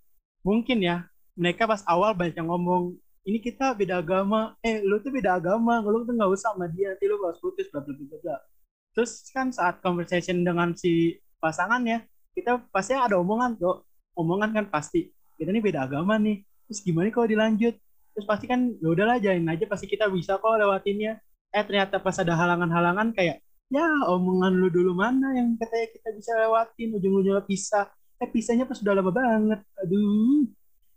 Mungkin 0.44 0.78
ya 0.84 1.08
mereka 1.42 1.66
pas 1.66 1.82
awal 1.90 2.14
banyak 2.14 2.38
yang 2.38 2.50
ngomong 2.54 2.94
ini 3.26 3.38
kita 3.42 3.74
beda 3.74 4.02
agama, 4.02 4.54
eh 4.62 4.82
lu 4.82 4.98
tuh 5.02 5.10
beda 5.14 5.38
agama, 5.38 5.82
lu 5.82 6.06
tuh 6.06 6.14
nggak 6.14 6.30
usah 6.30 6.54
sama 6.54 6.66
dia, 6.70 6.94
nanti 6.94 7.06
lu 7.10 7.18
harus 7.22 7.42
putus, 7.42 7.66
bla 7.74 7.82
bla 7.82 7.94
bla 7.98 8.38
terus 8.92 9.32
kan 9.32 9.48
saat 9.56 9.80
conversation 9.80 10.44
dengan 10.44 10.76
si 10.76 11.16
pasangannya 11.40 12.04
kita 12.36 12.60
pasti 12.72 12.92
ada 12.96 13.16
omongan 13.20 13.56
tuh 13.56 13.88
omongan 14.20 14.52
kan 14.52 14.66
pasti 14.68 15.12
kita 15.40 15.50
ini 15.52 15.64
beda 15.64 15.88
agama 15.88 16.20
nih 16.20 16.44
terus 16.68 16.80
gimana 16.84 17.12
kalau 17.12 17.28
dilanjut? 17.28 17.76
Terus 18.12 18.26
pasti 18.28 18.46
kan 18.48 18.76
ya 18.80 18.88
udahlah 18.92 19.18
jalin 19.24 19.48
aja 19.48 19.64
pasti 19.68 19.88
kita 19.88 20.08
bisa 20.12 20.36
kok 20.40 20.56
lewatinnya. 20.56 21.20
Eh 21.52 21.64
ternyata 21.68 22.00
pas 22.00 22.16
ada 22.20 22.36
halangan-halangan 22.36 23.12
kayak 23.16 23.44
ya 23.72 23.88
omongan 24.12 24.52
lu 24.56 24.68
dulu 24.68 24.92
mana 24.96 25.32
yang 25.36 25.56
katanya 25.56 25.88
kita 25.96 26.10
bisa 26.16 26.32
lewatin 26.36 26.96
ujung-ujungnya 26.96 27.44
pisah. 27.48 27.88
Eh 28.20 28.28
pisahnya 28.28 28.68
pas 28.68 28.80
udah 28.80 28.94
lama 28.96 29.12
banget 29.12 29.60
aduh 29.80 30.48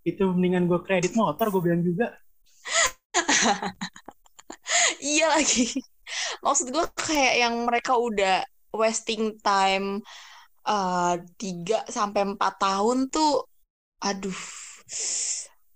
itu 0.04 0.23
mendingan 0.28 0.68
gue 0.70 0.80
kredit 0.84 1.12
motor 1.16 1.49
gue 1.52 1.62
bilang 1.64 1.82
juga. 1.84 2.06
Iya 5.04 5.25
lagi. 5.34 5.80
Maksud 6.44 6.66
gue 6.75 6.84
kayak 6.96 7.34
yang 7.42 7.54
mereka 7.68 7.92
udah 7.96 8.44
wasting 8.75 9.38
time 9.40 10.02
uh, 10.66 11.14
sampai 11.88 12.20
empat 12.25 12.54
tahun 12.61 12.99
tuh 13.12 13.44
aduh. 14.04 14.40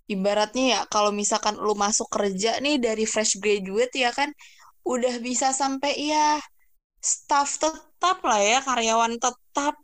Ibaratnya 0.09 0.65
ya 0.73 0.79
kalau 0.89 1.13
misalkan 1.13 1.55
lu 1.61 1.77
masuk 1.77 2.09
kerja 2.09 2.57
nih 2.65 2.81
dari 2.81 3.05
fresh 3.05 3.37
graduate 3.37 3.93
ya 3.93 4.09
kan 4.09 4.33
udah 4.81 5.21
bisa 5.21 5.53
sampai 5.53 5.93
ya 6.01 6.41
staff 6.97 7.61
tetap 7.61 8.17
lah 8.25 8.41
ya 8.41 8.59
karyawan 8.65 9.21
tetap 9.21 9.77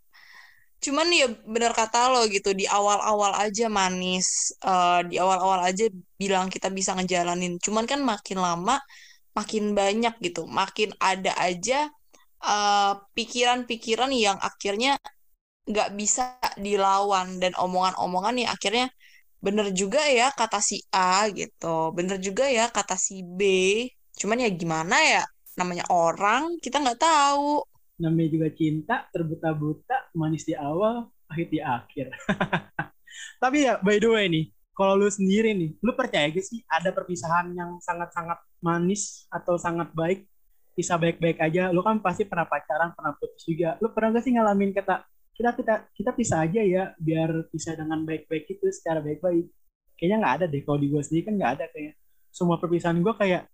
cuman 0.85 1.07
ya 1.19 1.27
bener 1.53 1.71
kata 1.79 2.13
lo 2.13 2.21
gitu 2.35 2.49
di 2.59 2.65
awal-awal 2.77 3.33
aja 3.45 3.65
manis 3.77 4.53
uh, 4.61 5.01
di 5.09 5.15
awal-awal 5.23 5.59
aja 5.69 5.85
bilang 6.21 6.47
kita 6.53 6.67
bisa 6.77 6.91
ngejalanin. 6.97 7.53
Cuman 7.65 7.85
kan 7.91 7.99
makin 8.11 8.37
lama 8.45 8.75
makin 9.37 9.63
banyak 9.79 10.13
gitu, 10.25 10.41
makin 10.47 10.89
ada 11.11 11.35
aja 11.35 11.91
eh, 12.39 12.93
pikiran-pikiran 13.17 14.11
uh, 14.15 14.21
yang 14.25 14.37
akhirnya 14.39 14.95
nggak 15.67 15.89
bisa 15.99 16.39
dilawan. 16.55 17.27
Dan 17.41 17.51
omongan-omongan 17.59 18.35
yang 18.41 18.51
akhirnya 18.55 18.87
bener 19.45 19.67
juga 19.75 20.01
ya 20.07 20.31
kata 20.33 20.59
si 20.63 20.77
A 20.95 21.27
gitu, 21.39 21.91
bener 21.97 22.17
juga 22.23 22.47
ya 22.49 22.65
kata 22.71 22.95
si 22.97 23.21
B, 23.37 23.41
cuman 24.19 24.37
ya 24.45 24.49
gimana 24.61 24.95
ya 25.03 25.23
namanya 25.59 25.85
orang 25.91 26.43
kita 26.63 26.77
nggak 26.83 26.99
tahu. 27.01 27.74
Namanya 27.95 28.29
juga 28.31 28.47
cinta 28.51 28.95
terbuta-buta, 29.11 30.11
manis 30.15 30.43
di 30.43 30.55
awal, 30.55 31.07
pahit 31.27 31.47
di 31.51 31.59
akhir. 31.63 32.11
Tapi 33.41 33.57
ya 33.63 33.79
by 33.79 33.97
the 33.97 34.09
way 34.11 34.25
nih, 34.27 34.45
kalau 34.75 34.99
lu 34.99 35.07
sendiri 35.07 35.55
nih, 35.55 35.71
lu 35.79 35.95
percaya 35.95 36.27
gak 36.27 36.43
sih 36.43 36.59
ada 36.67 36.91
perpisahan 36.91 37.55
yang 37.55 37.79
sangat-sangat 37.79 38.43
manis 38.59 39.23
atau 39.31 39.55
sangat 39.55 39.87
baik, 39.95 40.27
bisa 40.75 40.99
baik-baik 40.99 41.39
aja. 41.39 41.71
Lu 41.71 41.79
kan 41.79 42.03
pasti 42.03 42.27
pernah 42.27 42.43
pacaran, 42.43 42.91
pernah 42.91 43.15
putus 43.15 43.47
juga. 43.47 43.79
Lu 43.79 43.95
pernah 43.95 44.19
gak 44.19 44.23
sih 44.27 44.35
ngalamin 44.35 44.75
kata 44.75 45.07
kita 45.35 45.51
kita 45.55 45.75
kita 45.95 46.11
pisah 46.11 46.43
aja 46.43 46.59
ya, 46.59 46.83
biar 46.99 47.47
bisa 47.51 47.71
dengan 47.75 48.03
baik-baik 48.03 48.51
itu 48.51 48.67
secara 48.71 48.99
baik-baik. 48.99 49.47
Kayaknya 49.95 50.17
nggak 50.19 50.35
ada 50.39 50.45
deh. 50.51 50.61
Kalau 50.67 50.79
di 50.79 50.87
gue 50.91 51.01
sendiri 51.03 51.23
kan 51.31 51.35
nggak 51.39 51.51
ada 51.55 51.65
kayak 51.71 51.93
semua 52.35 52.59
perpisahan 52.59 52.99
gue 52.99 53.13
kayak 53.15 53.47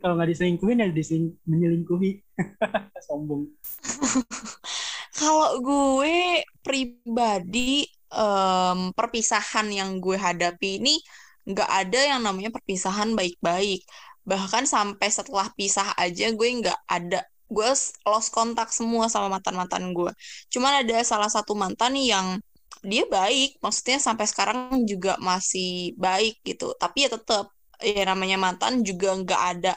kalau 0.00 0.14
nggak 0.16 0.30
diselingkuhin 0.32 0.82
ya 0.82 0.88
diseling 0.92 1.34
menyelingkuhi. 1.48 2.22
Sombong. 3.06 3.48
kalau 5.18 5.60
gue 5.64 6.44
pribadi 6.60 7.88
um, 8.12 8.92
perpisahan 8.92 9.66
yang 9.72 9.96
gue 9.98 10.16
hadapi 10.20 10.80
ini 10.80 11.00
nggak 11.46 11.70
ada 11.70 12.00
yang 12.16 12.20
namanya 12.26 12.50
perpisahan 12.52 13.14
baik-baik 13.16 13.86
bahkan 14.26 14.66
sampai 14.66 15.08
setelah 15.08 15.48
pisah 15.54 15.94
aja 15.94 16.34
gue 16.34 16.48
nggak 16.60 16.80
ada 16.90 17.22
gue 17.46 17.70
lost 18.02 18.34
kontak 18.34 18.74
semua 18.74 19.06
sama 19.06 19.38
mantan-mantan 19.38 19.94
gue 19.94 20.10
cuman 20.50 20.82
ada 20.82 20.98
salah 21.06 21.30
satu 21.30 21.54
mantan 21.54 21.94
yang 21.94 22.42
dia 22.82 23.06
baik 23.06 23.62
maksudnya 23.62 24.02
sampai 24.02 24.26
sekarang 24.26 24.82
juga 24.84 25.14
masih 25.22 25.94
baik 25.96 26.42
gitu 26.42 26.74
tapi 26.76 27.06
ya 27.06 27.14
tetap 27.14 27.55
ya 27.82 28.02
namanya 28.10 28.36
mantan 28.40 28.82
juga 28.88 29.08
nggak 29.16 29.42
ada 29.56 29.72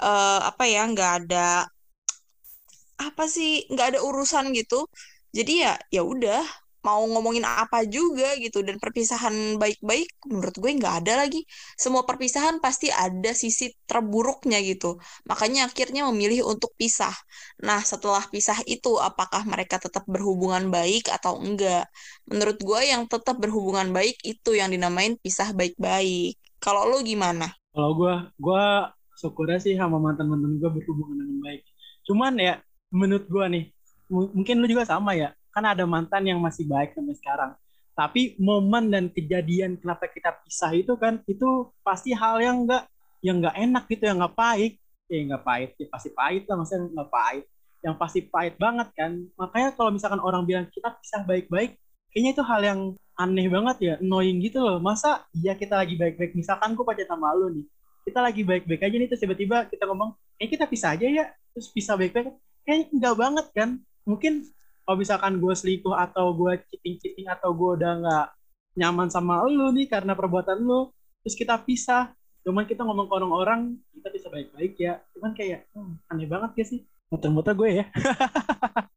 uh, 0.00 0.40
apa 0.50 0.64
ya 0.68 0.80
nggak 0.92 1.12
ada 1.24 1.66
apa 2.96 3.24
sih 3.28 3.68
nggak 3.72 3.86
ada 3.96 4.00
urusan 4.08 4.44
gitu. 4.56 4.88
Jadi 5.36 5.52
ya 5.64 5.72
ya 5.92 6.00
udah 6.00 6.40
mau 6.86 7.02
ngomongin 7.12 7.42
apa 7.42 7.82
juga 7.96 8.38
gitu. 8.38 8.62
Dan 8.62 8.76
perpisahan 8.78 9.58
baik-baik 9.62 10.08
menurut 10.30 10.54
gue 10.62 10.70
nggak 10.80 10.94
ada 11.04 11.12
lagi. 11.26 11.42
Semua 11.74 12.02
perpisahan 12.08 12.56
pasti 12.64 12.88
ada 12.94 13.30
sisi 13.34 13.74
terburuknya 13.90 14.58
gitu. 14.62 14.96
Makanya 15.28 15.68
akhirnya 15.68 16.06
memilih 16.08 16.46
untuk 16.52 16.72
pisah. 16.80 17.12
Nah 17.66 17.80
setelah 17.82 18.24
pisah 18.32 18.58
itu 18.70 18.96
apakah 19.02 19.42
mereka 19.44 19.76
tetap 19.82 20.04
berhubungan 20.08 20.70
baik 20.70 21.10
atau 21.10 21.36
enggak? 21.42 21.84
Menurut 22.30 22.58
gue 22.62 22.80
yang 22.92 23.02
tetap 23.10 23.36
berhubungan 23.42 23.90
baik 23.96 24.16
itu 24.24 24.50
yang 24.56 24.70
dinamain 24.72 25.18
pisah 25.20 25.50
baik-baik 25.52 26.38
kalau 26.66 26.82
lo 26.90 26.98
gimana? 27.06 27.54
Kalau 27.70 27.94
gue 27.94 28.14
gue 28.42 28.64
syukurnya 29.22 29.62
sih 29.62 29.78
sama 29.78 30.02
mantan-mantan 30.02 30.58
gue 30.58 30.66
berhubungan 30.66 31.22
dengan 31.22 31.38
baik. 31.46 31.62
Cuman 32.02 32.34
ya 32.42 32.58
menurut 32.90 33.30
gue 33.30 33.44
nih 33.46 33.64
mungkin 34.10 34.58
lu 34.58 34.66
juga 34.66 34.82
sama 34.82 35.14
ya. 35.14 35.30
Kan 35.54 35.62
ada 35.62 35.86
mantan 35.86 36.26
yang 36.26 36.42
masih 36.42 36.66
baik 36.66 36.98
sampai 36.98 37.14
sekarang. 37.14 37.52
Tapi 37.94 38.34
momen 38.42 38.90
dan 38.90 39.06
kejadian 39.14 39.78
kenapa 39.78 40.10
kita 40.10 40.34
pisah 40.42 40.74
itu 40.74 40.98
kan 40.98 41.22
itu 41.30 41.70
pasti 41.86 42.10
hal 42.10 42.42
yang 42.42 42.66
enggak 42.66 42.84
yang 43.22 43.38
enggak 43.38 43.56
enak 43.56 43.84
gitu 43.86 44.02
yang 44.10 44.18
enggak 44.18 44.34
pahit. 44.34 44.72
Ya 45.06 45.22
enggak 45.22 45.44
pahit 45.46 45.70
ya 45.78 45.86
pasti 45.86 46.10
pahit 46.10 46.42
lah 46.50 46.56
maksudnya 46.58 46.90
enggak 46.90 47.10
pahit. 47.14 47.44
Yang 47.86 47.94
pasti 48.02 48.20
pahit 48.26 48.54
banget 48.58 48.88
kan. 48.98 49.12
Makanya 49.38 49.70
kalau 49.78 49.94
misalkan 49.94 50.18
orang 50.18 50.42
bilang 50.42 50.66
kita 50.74 50.90
pisah 50.98 51.22
baik-baik 51.22 51.78
kayaknya 52.16 52.32
itu 52.32 52.44
hal 52.48 52.60
yang 52.64 52.80
aneh 53.20 53.44
banget 53.52 53.76
ya 53.84 53.94
annoying 54.00 54.40
gitu 54.40 54.64
loh. 54.64 54.80
Masa 54.80 55.28
iya 55.36 55.52
kita 55.52 55.76
lagi 55.76 56.00
baik-baik? 56.00 56.32
Misalkan 56.32 56.72
gue 56.72 56.84
pacar 56.88 57.04
sama 57.04 57.36
lu 57.36 57.60
nih 57.60 57.66
kita 58.08 58.24
lagi 58.24 58.40
baik-baik 58.40 58.80
aja 58.86 58.96
nih 58.96 59.08
terus 59.12 59.20
tiba-tiba 59.20 59.68
kita 59.68 59.84
ngomong 59.84 60.16
eh 60.40 60.48
kita 60.48 60.64
pisah 60.64 60.96
aja 60.96 61.04
ya 61.04 61.28
terus 61.52 61.68
pisah 61.68 62.00
baik-baik. 62.00 62.32
Kayaknya 62.64 62.86
enggak 62.96 63.14
banget 63.20 63.46
kan? 63.52 63.70
Mungkin 64.08 64.48
kalau 64.86 64.96
misalkan 64.96 65.42
gue 65.42 65.54
selingkuh 65.54 65.92
atau 65.92 66.32
gue 66.32 66.56
cheating-cheating 66.72 67.28
atau 67.28 67.52
gue 67.52 67.70
udah 67.76 67.92
nggak 68.00 68.26
nyaman 68.76 69.08
sama 69.10 69.42
lu 69.48 69.72
nih 69.74 69.90
karena 69.90 70.12
perbuatan 70.12 70.62
lu, 70.62 70.92
terus 71.24 71.34
kita 71.34 71.58
pisah, 71.58 72.12
cuman 72.46 72.68
kita 72.68 72.84
ngomong 72.84 73.08
ke 73.08 73.14
orang-orang, 73.16 73.60
kita 73.90 74.08
bisa 74.12 74.28
baik-baik 74.30 74.78
ya. 74.78 75.00
Cuman 75.16 75.32
kayak, 75.34 75.66
hmm, 75.74 76.06
aneh 76.12 76.28
banget 76.28 76.50
ya 76.54 76.64
sih? 76.76 76.80
Muter-muter 77.10 77.54
gue 77.54 77.70
ya. 77.82 77.86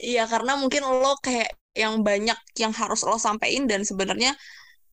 Iya, 0.00 0.24
karena 0.30 0.56
mungkin 0.56 0.82
lo 0.86 1.18
kayak 1.20 1.50
yang 1.76 2.02
banyak 2.02 2.38
yang 2.58 2.72
harus 2.74 3.04
lo 3.06 3.16
sampein 3.20 3.68
dan 3.70 3.84
sebenarnya 3.86 4.34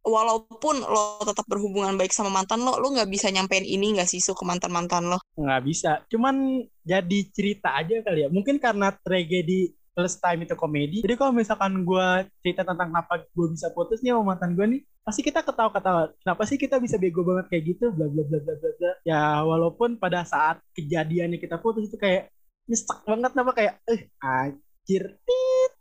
walaupun 0.08 0.84
lo 0.88 1.20
tetap 1.24 1.44
berhubungan 1.52 2.00
baik 2.00 2.16
sama 2.16 2.32
mantan 2.32 2.64
lo, 2.64 2.80
lo 2.80 2.88
nggak 2.96 3.12
bisa 3.12 3.28
nyampein 3.28 3.68
ini 3.68 4.00
nggak 4.00 4.08
sih 4.08 4.24
su 4.24 4.32
ke 4.34 4.44
mantan 4.48 4.72
mantan 4.72 5.12
lo? 5.12 5.20
Nggak 5.36 5.62
bisa. 5.68 5.92
Cuman 6.08 6.64
jadi 6.82 7.20
cerita 7.32 7.76
aja 7.76 8.00
kali 8.02 8.26
ya. 8.26 8.30
Mungkin 8.32 8.58
karena 8.58 8.96
tragedi 8.96 9.77
plus 9.98 10.14
time 10.22 10.46
itu 10.46 10.54
komedi. 10.54 11.02
Jadi 11.02 11.18
kalau 11.18 11.34
misalkan 11.34 11.82
gue 11.82 12.30
cerita 12.46 12.62
tentang 12.62 12.94
kenapa 12.94 13.26
gue 13.26 13.48
bisa 13.50 13.74
putus 13.74 14.06
nih 14.06 14.14
sama 14.14 14.38
mantan 14.38 14.54
gue 14.54 14.66
nih, 14.78 14.82
pasti 15.02 15.26
kita 15.26 15.42
ketawa-ketawa. 15.42 16.14
Kenapa 16.22 16.44
sih 16.46 16.62
kita 16.62 16.78
bisa 16.78 17.02
bego 17.02 17.26
banget 17.26 17.50
kayak 17.50 17.64
gitu? 17.74 17.90
Bla 17.90 18.06
bla 18.06 18.22
bla 18.22 18.38
bla 18.38 18.54
bla 18.54 18.72
bla. 18.78 18.92
Ya 19.02 19.42
walaupun 19.42 19.98
pada 19.98 20.22
saat 20.22 20.62
kejadiannya 20.78 21.42
kita 21.42 21.58
putus 21.58 21.90
itu 21.90 21.98
kayak 21.98 22.30
nyesek 22.70 23.00
banget 23.10 23.32
nama 23.34 23.52
kayak 23.58 23.74
eh 23.90 24.12
anjir 24.22 25.18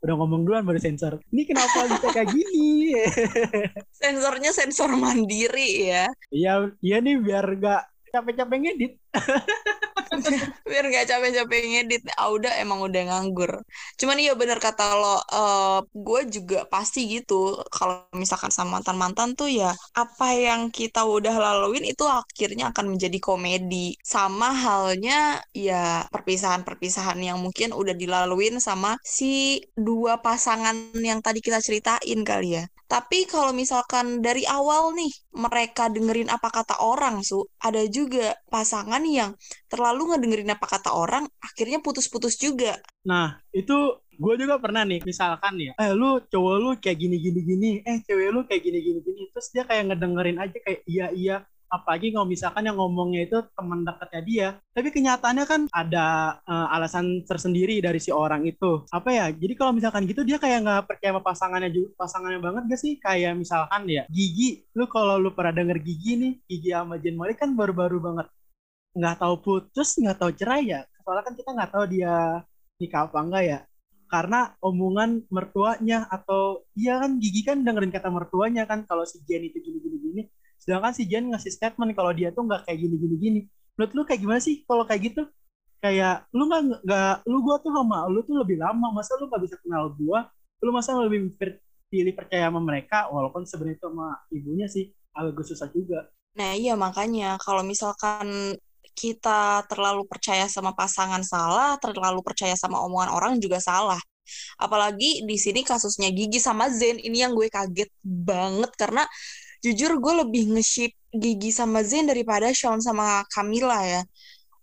udah 0.06 0.14
ngomong 0.22 0.46
duluan 0.46 0.62
baru 0.62 0.78
sensor 0.78 1.18
ini 1.34 1.42
kenapa 1.42 1.90
bisa 1.90 2.14
kayak 2.14 2.30
gini 2.30 2.94
sensornya 4.02 4.54
sensor 4.54 4.94
mandiri 4.94 5.90
ya 5.90 6.06
iya 6.30 6.70
iya 6.78 6.96
nih 7.02 7.18
biar 7.18 7.46
gak 7.58 7.82
capek-capek 8.16 8.58
ngedit. 8.62 8.92
Biar 10.70 10.84
nggak 10.88 11.06
capek-capek 11.10 11.62
ngedit. 11.72 12.02
Auda 12.16 12.50
emang 12.62 12.80
udah 12.86 13.02
nganggur. 13.08 13.52
Cuman 14.00 14.16
iya 14.22 14.32
bener 14.40 14.58
kata 14.62 14.84
lo 14.96 15.16
uh, 15.20 15.80
gue 15.92 16.20
juga 16.32 16.64
pasti 16.72 17.00
gitu. 17.10 17.60
Kalau 17.68 18.08
misalkan 18.16 18.50
sama 18.52 18.80
mantan 18.80 18.96
mantan 18.96 19.28
tuh 19.38 19.48
ya 19.50 19.70
apa 19.96 20.26
yang 20.36 20.72
kita 20.72 21.04
udah 21.04 21.34
laluin 21.36 21.84
itu 21.84 22.04
akhirnya 22.08 22.72
akan 22.72 22.96
menjadi 22.96 23.18
komedi. 23.20 23.96
Sama 24.00 24.52
halnya 24.56 25.42
ya 25.52 26.06
perpisahan-perpisahan 26.12 27.18
yang 27.20 27.38
mungkin 27.44 27.76
udah 27.76 27.94
dilaluin 27.96 28.58
sama 28.62 28.96
si 29.04 29.60
dua 29.76 30.18
pasangan 30.24 30.74
yang 30.96 31.20
tadi 31.20 31.40
kita 31.44 31.58
ceritain 31.60 32.20
kali 32.24 32.60
ya 32.62 32.64
tapi 32.86 33.26
kalau 33.26 33.50
misalkan 33.50 34.22
dari 34.22 34.46
awal 34.46 34.94
nih 34.94 35.10
mereka 35.34 35.90
dengerin 35.90 36.30
apa 36.30 36.48
kata 36.54 36.78
orang, 36.82 37.20
Su, 37.26 37.42
ada 37.58 37.82
juga 37.90 38.34
pasangan 38.46 39.02
yang 39.02 39.34
terlalu 39.66 40.14
ngedengerin 40.14 40.54
apa 40.54 40.66
kata 40.66 40.94
orang, 40.94 41.26
akhirnya 41.42 41.82
putus-putus 41.82 42.38
juga. 42.38 42.78
Nah, 43.06 43.38
itu 43.50 43.74
gue 44.16 44.34
juga 44.40 44.56
pernah 44.62 44.82
nih, 44.86 45.02
misalkan 45.04 45.54
ya, 45.60 45.72
eh 45.76 45.92
lu 45.92 46.22
cowok 46.24 46.54
lu 46.62 46.68
kayak 46.80 46.98
gini 46.98 47.16
gini 47.20 47.70
eh 47.84 47.98
cewek 48.06 48.28
lu 48.32 48.40
kayak 48.48 48.62
gini 48.64 48.78
gini 48.80 48.98
terus 49.34 49.52
dia 49.52 49.62
kayak 49.68 49.92
ngedengerin 49.92 50.38
aja 50.40 50.58
kayak 50.64 50.80
iya 50.88 51.06
iya, 51.12 51.36
apalagi 51.66 52.14
kalau 52.14 52.26
misalkan 52.26 52.66
yang 52.66 52.78
ngomongnya 52.78 53.26
itu 53.26 53.38
teman 53.54 53.82
dekatnya 53.82 54.22
dia. 54.22 54.48
Tapi 54.72 54.88
kenyataannya 54.94 55.44
kan 55.46 55.60
ada 55.74 56.38
uh, 56.46 56.74
alasan 56.74 57.26
tersendiri 57.26 57.78
dari 57.82 57.98
si 57.98 58.10
orang 58.14 58.46
itu. 58.46 58.86
Apa 58.90 59.10
ya? 59.10 59.26
Jadi 59.34 59.54
kalau 59.58 59.72
misalkan 59.74 60.06
gitu 60.06 60.22
dia 60.22 60.38
kayak 60.38 60.62
nggak 60.62 60.82
percaya 60.86 61.10
sama 61.14 61.22
pasangannya 61.22 61.70
juga 61.74 61.88
pasangannya 61.98 62.40
banget 62.42 62.62
gak 62.70 62.80
sih? 62.80 62.92
Kayak 63.02 63.32
misalkan 63.38 63.82
ya 63.90 64.02
Gigi. 64.10 64.66
Lu 64.78 64.86
kalau 64.86 65.18
lu 65.18 65.30
pernah 65.34 65.54
denger 65.54 65.78
Gigi 65.82 66.12
nih 66.18 66.32
Gigi 66.46 66.70
sama 66.72 66.96
Jen 67.02 67.16
Malik 67.18 67.38
kan 67.42 67.50
baru-baru 67.54 67.98
banget. 67.98 68.26
Nggak 68.96 69.16
tahu 69.20 69.34
putus 69.42 69.88
nggak 70.00 70.18
tahu 70.18 70.30
cerai 70.34 70.62
ya? 70.70 70.80
Soalnya 71.02 71.22
kan 71.26 71.34
kita 71.38 71.50
nggak 71.54 71.70
tahu 71.74 71.84
dia 71.90 72.14
nikah 72.80 73.06
apa 73.10 73.18
enggak 73.22 73.44
ya? 73.44 73.60
Karena 74.06 74.54
omongan 74.62 75.26
mertuanya 75.34 76.06
atau 76.06 76.62
iya 76.78 77.02
kan 77.02 77.18
Gigi 77.18 77.42
kan 77.42 77.66
dengerin 77.66 77.90
kata 77.90 78.06
mertuanya 78.06 78.62
kan 78.62 78.86
kalau 78.86 79.02
si 79.02 79.18
Jen 79.26 79.42
itu 79.50 79.58
gini 79.58 79.78
gini 79.82 79.98
gini 79.98 80.22
sedangkan 80.66 80.92
si 80.92 81.06
Jen 81.06 81.30
ngasih 81.30 81.54
statement 81.54 81.94
kalau 81.94 82.10
dia 82.10 82.34
tuh 82.34 82.42
nggak 82.42 82.66
kayak 82.66 82.78
gini 82.82 82.96
gini 82.98 83.16
gini 83.16 83.40
menurut 83.76 83.92
lu 83.92 84.02
kayak 84.08 84.20
gimana 84.24 84.40
sih 84.40 84.64
kalau 84.64 84.82
kayak 84.88 85.12
gitu? 85.12 85.22
Kayak 85.84 86.24
lu 86.32 86.48
nggak 86.48 86.62
nggak 86.82 87.14
lu 87.28 87.38
gua 87.44 87.56
tuh 87.60 87.70
sama 87.70 88.08
lu 88.08 88.24
tuh 88.24 88.40
lebih 88.40 88.56
lama. 88.58 88.88
Masa 88.90 89.14
lu 89.20 89.28
nggak 89.28 89.42
bisa 89.44 89.56
kenal 89.60 89.92
gua? 89.92 90.26
Lu 90.64 90.72
masa 90.72 90.96
lebih 90.96 91.36
pilih 91.92 92.12
percaya 92.16 92.48
sama 92.48 92.60
mereka? 92.64 93.06
Walaupun 93.12 93.44
sebenarnya 93.44 93.76
itu 93.76 93.86
sama 93.86 94.08
ibunya 94.32 94.66
sih 94.66 94.90
agak 95.12 95.44
susah 95.44 95.68
juga. 95.70 96.08
Nah 96.36 96.56
iya 96.56 96.74
makanya 96.74 97.36
kalau 97.40 97.60
misalkan 97.60 98.56
kita 98.96 99.60
terlalu 99.68 100.08
percaya 100.08 100.48
sama 100.48 100.72
pasangan 100.72 101.20
salah, 101.20 101.76
terlalu 101.76 102.24
percaya 102.24 102.56
sama 102.56 102.80
omongan 102.80 103.12
orang 103.12 103.32
juga 103.36 103.60
salah. 103.60 104.00
Apalagi 104.56 105.22
di 105.22 105.36
sini 105.36 105.62
kasusnya 105.62 106.10
Gigi 106.10 106.40
sama 106.40 106.66
Zen 106.72 106.98
ini 106.98 107.22
yang 107.22 107.36
gue 107.36 107.46
kaget 107.46 107.92
banget 108.02 108.72
karena 108.74 109.04
jujur 109.64 109.96
gue 110.00 110.14
lebih 110.24 110.56
nge-ship 110.56 110.92
Gigi 111.16 111.50
sama 111.54 111.80
Zain 111.80 112.04
daripada 112.04 112.52
Sean 112.52 112.80
sama 112.82 113.24
Camila 113.32 113.80
ya. 113.84 114.02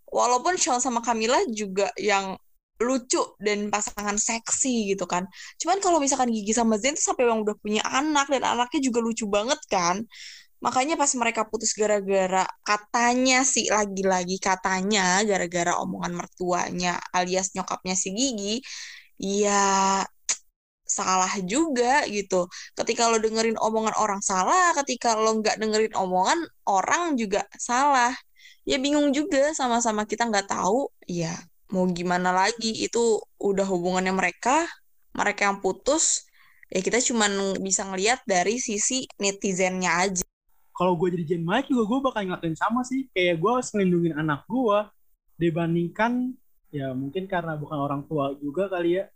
Walaupun 0.06 0.54
Sean 0.54 0.78
sama 0.78 1.02
Camila 1.02 1.38
juga 1.50 1.90
yang 1.98 2.38
lucu 2.82 3.22
dan 3.38 3.70
pasangan 3.70 4.18
seksi 4.18 4.94
gitu 4.94 5.06
kan. 5.06 5.26
Cuman 5.62 5.78
kalau 5.78 5.98
misalkan 6.02 6.30
Gigi 6.30 6.54
sama 6.54 6.78
Zain 6.78 6.94
tuh 6.94 7.14
sampai 7.14 7.26
yang 7.26 7.42
udah 7.42 7.56
punya 7.58 7.82
anak 7.86 8.30
dan 8.30 8.42
anaknya 8.46 8.80
juga 8.82 8.98
lucu 9.02 9.26
banget 9.26 9.58
kan. 9.70 10.02
Makanya 10.64 10.96
pas 10.96 11.12
mereka 11.18 11.44
putus 11.44 11.76
gara-gara 11.76 12.48
katanya 12.64 13.44
sih 13.44 13.68
lagi-lagi 13.68 14.40
katanya 14.40 15.20
gara-gara 15.28 15.76
omongan 15.76 16.16
mertuanya 16.16 16.96
alias 17.12 17.52
nyokapnya 17.52 17.92
si 17.92 18.08
Gigi, 18.16 18.54
ya 19.20 20.00
salah 20.94 21.34
juga 21.42 22.06
gitu. 22.06 22.46
Ketika 22.78 23.10
lo 23.10 23.18
dengerin 23.18 23.58
omongan 23.58 23.94
orang 23.98 24.22
salah, 24.22 24.70
ketika 24.78 25.18
lo 25.18 25.42
nggak 25.42 25.58
dengerin 25.58 25.94
omongan 25.98 26.38
orang 26.70 27.18
juga 27.18 27.42
salah. 27.58 28.14
Ya 28.62 28.78
bingung 28.78 29.10
juga 29.10 29.50
sama-sama 29.58 30.06
kita 30.06 30.30
nggak 30.30 30.46
tahu. 30.46 30.86
Ya 31.10 31.34
mau 31.74 31.90
gimana 31.90 32.30
lagi 32.30 32.86
itu 32.86 33.18
udah 33.42 33.66
hubungannya 33.66 34.14
mereka, 34.14 34.70
mereka 35.10 35.50
yang 35.50 35.58
putus. 35.58 36.30
Ya 36.70 36.78
kita 36.78 37.02
cuma 37.02 37.26
bisa 37.58 37.82
ngelihat 37.82 38.22
dari 38.22 38.62
sisi 38.62 39.10
netizennya 39.18 39.90
aja. 40.06 40.24
Kalau 40.74 40.94
gue 40.98 41.10
jadi 41.14 41.34
Jen 41.34 41.42
Mike 41.46 41.70
juga 41.70 41.82
gue 41.86 41.98
bakal 42.02 42.22
ngelakuin 42.30 42.54
sama 42.58 42.86
sih. 42.86 43.10
Kayak 43.10 43.42
gue 43.42 43.50
harus 43.50 43.68
ngelindungin 43.74 44.14
anak 44.14 44.46
gue 44.46 44.78
dibandingkan 45.38 46.34
ya 46.74 46.90
mungkin 46.90 47.30
karena 47.30 47.54
bukan 47.54 47.78
orang 47.78 48.02
tua 48.10 48.34
juga 48.38 48.66
kali 48.66 48.98
ya 48.98 49.06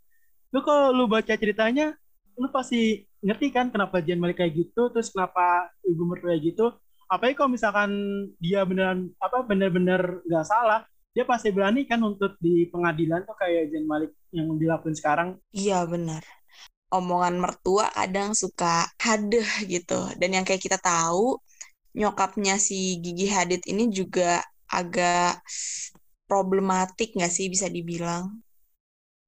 lu 0.49 0.59
kalau 0.65 0.95
lu 0.95 1.05
baca 1.05 1.33
ceritanya 1.37 1.93
lu 2.39 2.47
pasti 2.49 3.05
ngerti 3.19 3.51
kan 3.51 3.67
kenapa 3.69 3.99
Jen 3.99 4.17
Malik 4.17 4.39
kayak 4.39 4.55
gitu 4.55 4.89
terus 4.89 5.11
kenapa 5.11 5.69
ibu 5.83 6.07
mertua 6.07 6.33
kayak 6.33 6.43
gitu. 6.55 6.65
Apalagi 7.09 7.35
kalau 7.35 7.51
misalkan 7.51 7.91
dia 8.37 8.63
beneran 8.63 9.09
apa 9.19 9.41
bener-bener 9.43 10.23
nggak 10.29 10.45
salah 10.45 10.85
dia 11.09 11.25
pasti 11.25 11.49
berani 11.49 11.89
kan 11.89 11.99
untuk 12.05 12.37
di 12.37 12.69
pengadilan 12.69 13.25
tuh 13.25 13.35
kayak 13.35 13.73
Jen 13.73 13.85
Malik 13.85 14.13
yang 14.31 14.55
dilakuin 14.55 14.95
sekarang. 14.95 15.35
Iya 15.51 15.83
benar 15.83 16.23
omongan 16.89 17.37
mertua 17.37 17.89
kadang 17.93 18.33
suka 18.33 18.89
hadeh 18.97 19.45
gitu. 19.69 20.09
Dan 20.17 20.41
yang 20.41 20.45
kayak 20.45 20.61
kita 20.61 20.81
tahu 20.81 21.37
nyokapnya 21.93 22.57
si 22.61 22.97
Gigi 23.01 23.29
Hadid 23.29 23.65
ini 23.69 23.89
juga 23.89 24.41
agak 24.69 25.41
problematik 26.29 27.17
nggak 27.17 27.33
sih 27.33 27.49
bisa 27.49 27.65
dibilang 27.69 28.41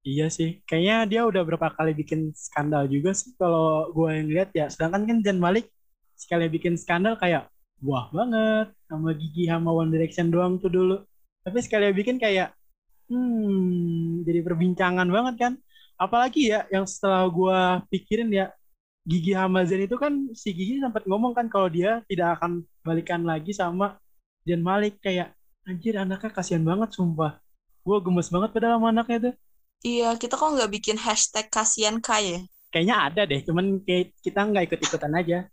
Iya 0.07 0.23
sih, 0.37 0.49
kayaknya 0.67 0.95
dia 1.11 1.21
udah 1.29 1.41
berapa 1.47 1.67
kali 1.77 1.91
bikin 1.93 2.33
skandal 2.33 2.83
juga 2.89 3.13
sih 3.13 3.37
kalau 3.37 3.85
gue 3.93 4.09
yang 4.17 4.27
lihat 4.33 4.49
ya. 4.59 4.65
Sedangkan 4.73 5.05
kan 5.05 5.17
Jan 5.25 5.37
Malik 5.37 5.69
sekali 6.17 6.45
bikin 6.49 6.73
skandal 6.73 7.13
kayak 7.21 7.53
wah 7.85 8.09
banget 8.09 8.73
sama 8.89 9.09
Gigi 9.13 9.45
sama 9.45 9.69
One 9.69 9.93
Direction 9.93 10.33
doang 10.33 10.57
tuh 10.57 10.73
dulu. 10.73 10.95
Tapi 11.45 11.57
sekali 11.61 11.85
bikin 11.93 12.17
kayak 12.17 12.49
hmm 13.13 14.25
jadi 14.25 14.39
perbincangan 14.41 15.05
banget 15.15 15.35
kan. 15.37 15.53
Apalagi 16.01 16.49
ya 16.49 16.65
yang 16.73 16.85
setelah 16.89 17.21
gue 17.29 17.59
pikirin 17.93 18.29
ya 18.33 18.49
Gigi 19.05 19.37
sama 19.37 19.61
Zen 19.69 19.85
itu 19.85 19.97
kan 20.01 20.13
si 20.33 20.49
Gigi 20.57 20.81
sempat 20.81 21.05
ngomong 21.05 21.37
kan 21.37 21.45
kalau 21.45 21.69
dia 21.69 22.01
tidak 22.09 22.41
akan 22.41 22.65
balikan 22.81 23.21
lagi 23.21 23.53
sama 23.53 24.01
Jan 24.49 24.65
Malik 24.65 24.97
kayak 25.05 25.37
anjir 25.69 25.93
anaknya 26.01 26.33
kasihan 26.33 26.65
banget 26.65 26.89
sumpah. 26.97 27.37
Gue 27.85 27.97
gemes 28.01 28.29
banget 28.33 28.49
pada 28.49 28.81
anaknya 28.81 29.17
tuh 29.29 29.35
Iya, 29.81 30.13
kita 30.13 30.37
kok 30.37 30.53
nggak 30.53 30.71
bikin 30.77 30.97
hashtag 31.01 31.49
kasihan 31.49 31.97
Kai 31.97 32.37
ya? 32.37 32.41
Kayaknya 32.69 32.95
ada 33.01 33.21
deh, 33.25 33.41
cuman 33.41 33.81
kita 34.21 34.39
nggak 34.45 34.69
ikut-ikutan 34.69 35.11
aja. 35.17 35.49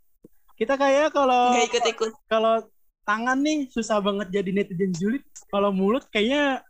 Kita 0.55 0.77
kayak 0.77 1.17
kalau 1.17 1.57
nggak 1.57 1.67
ikut-ikut. 1.73 2.11
Kalau 2.29 2.61
tangan 3.09 3.41
nih 3.41 3.73
susah 3.73 4.05
banget 4.05 4.29
jadi 4.29 4.51
netizen 4.53 4.93
julid. 4.93 5.25
Kalau 5.49 5.73
mulut 5.73 6.05
kayaknya 6.13 6.61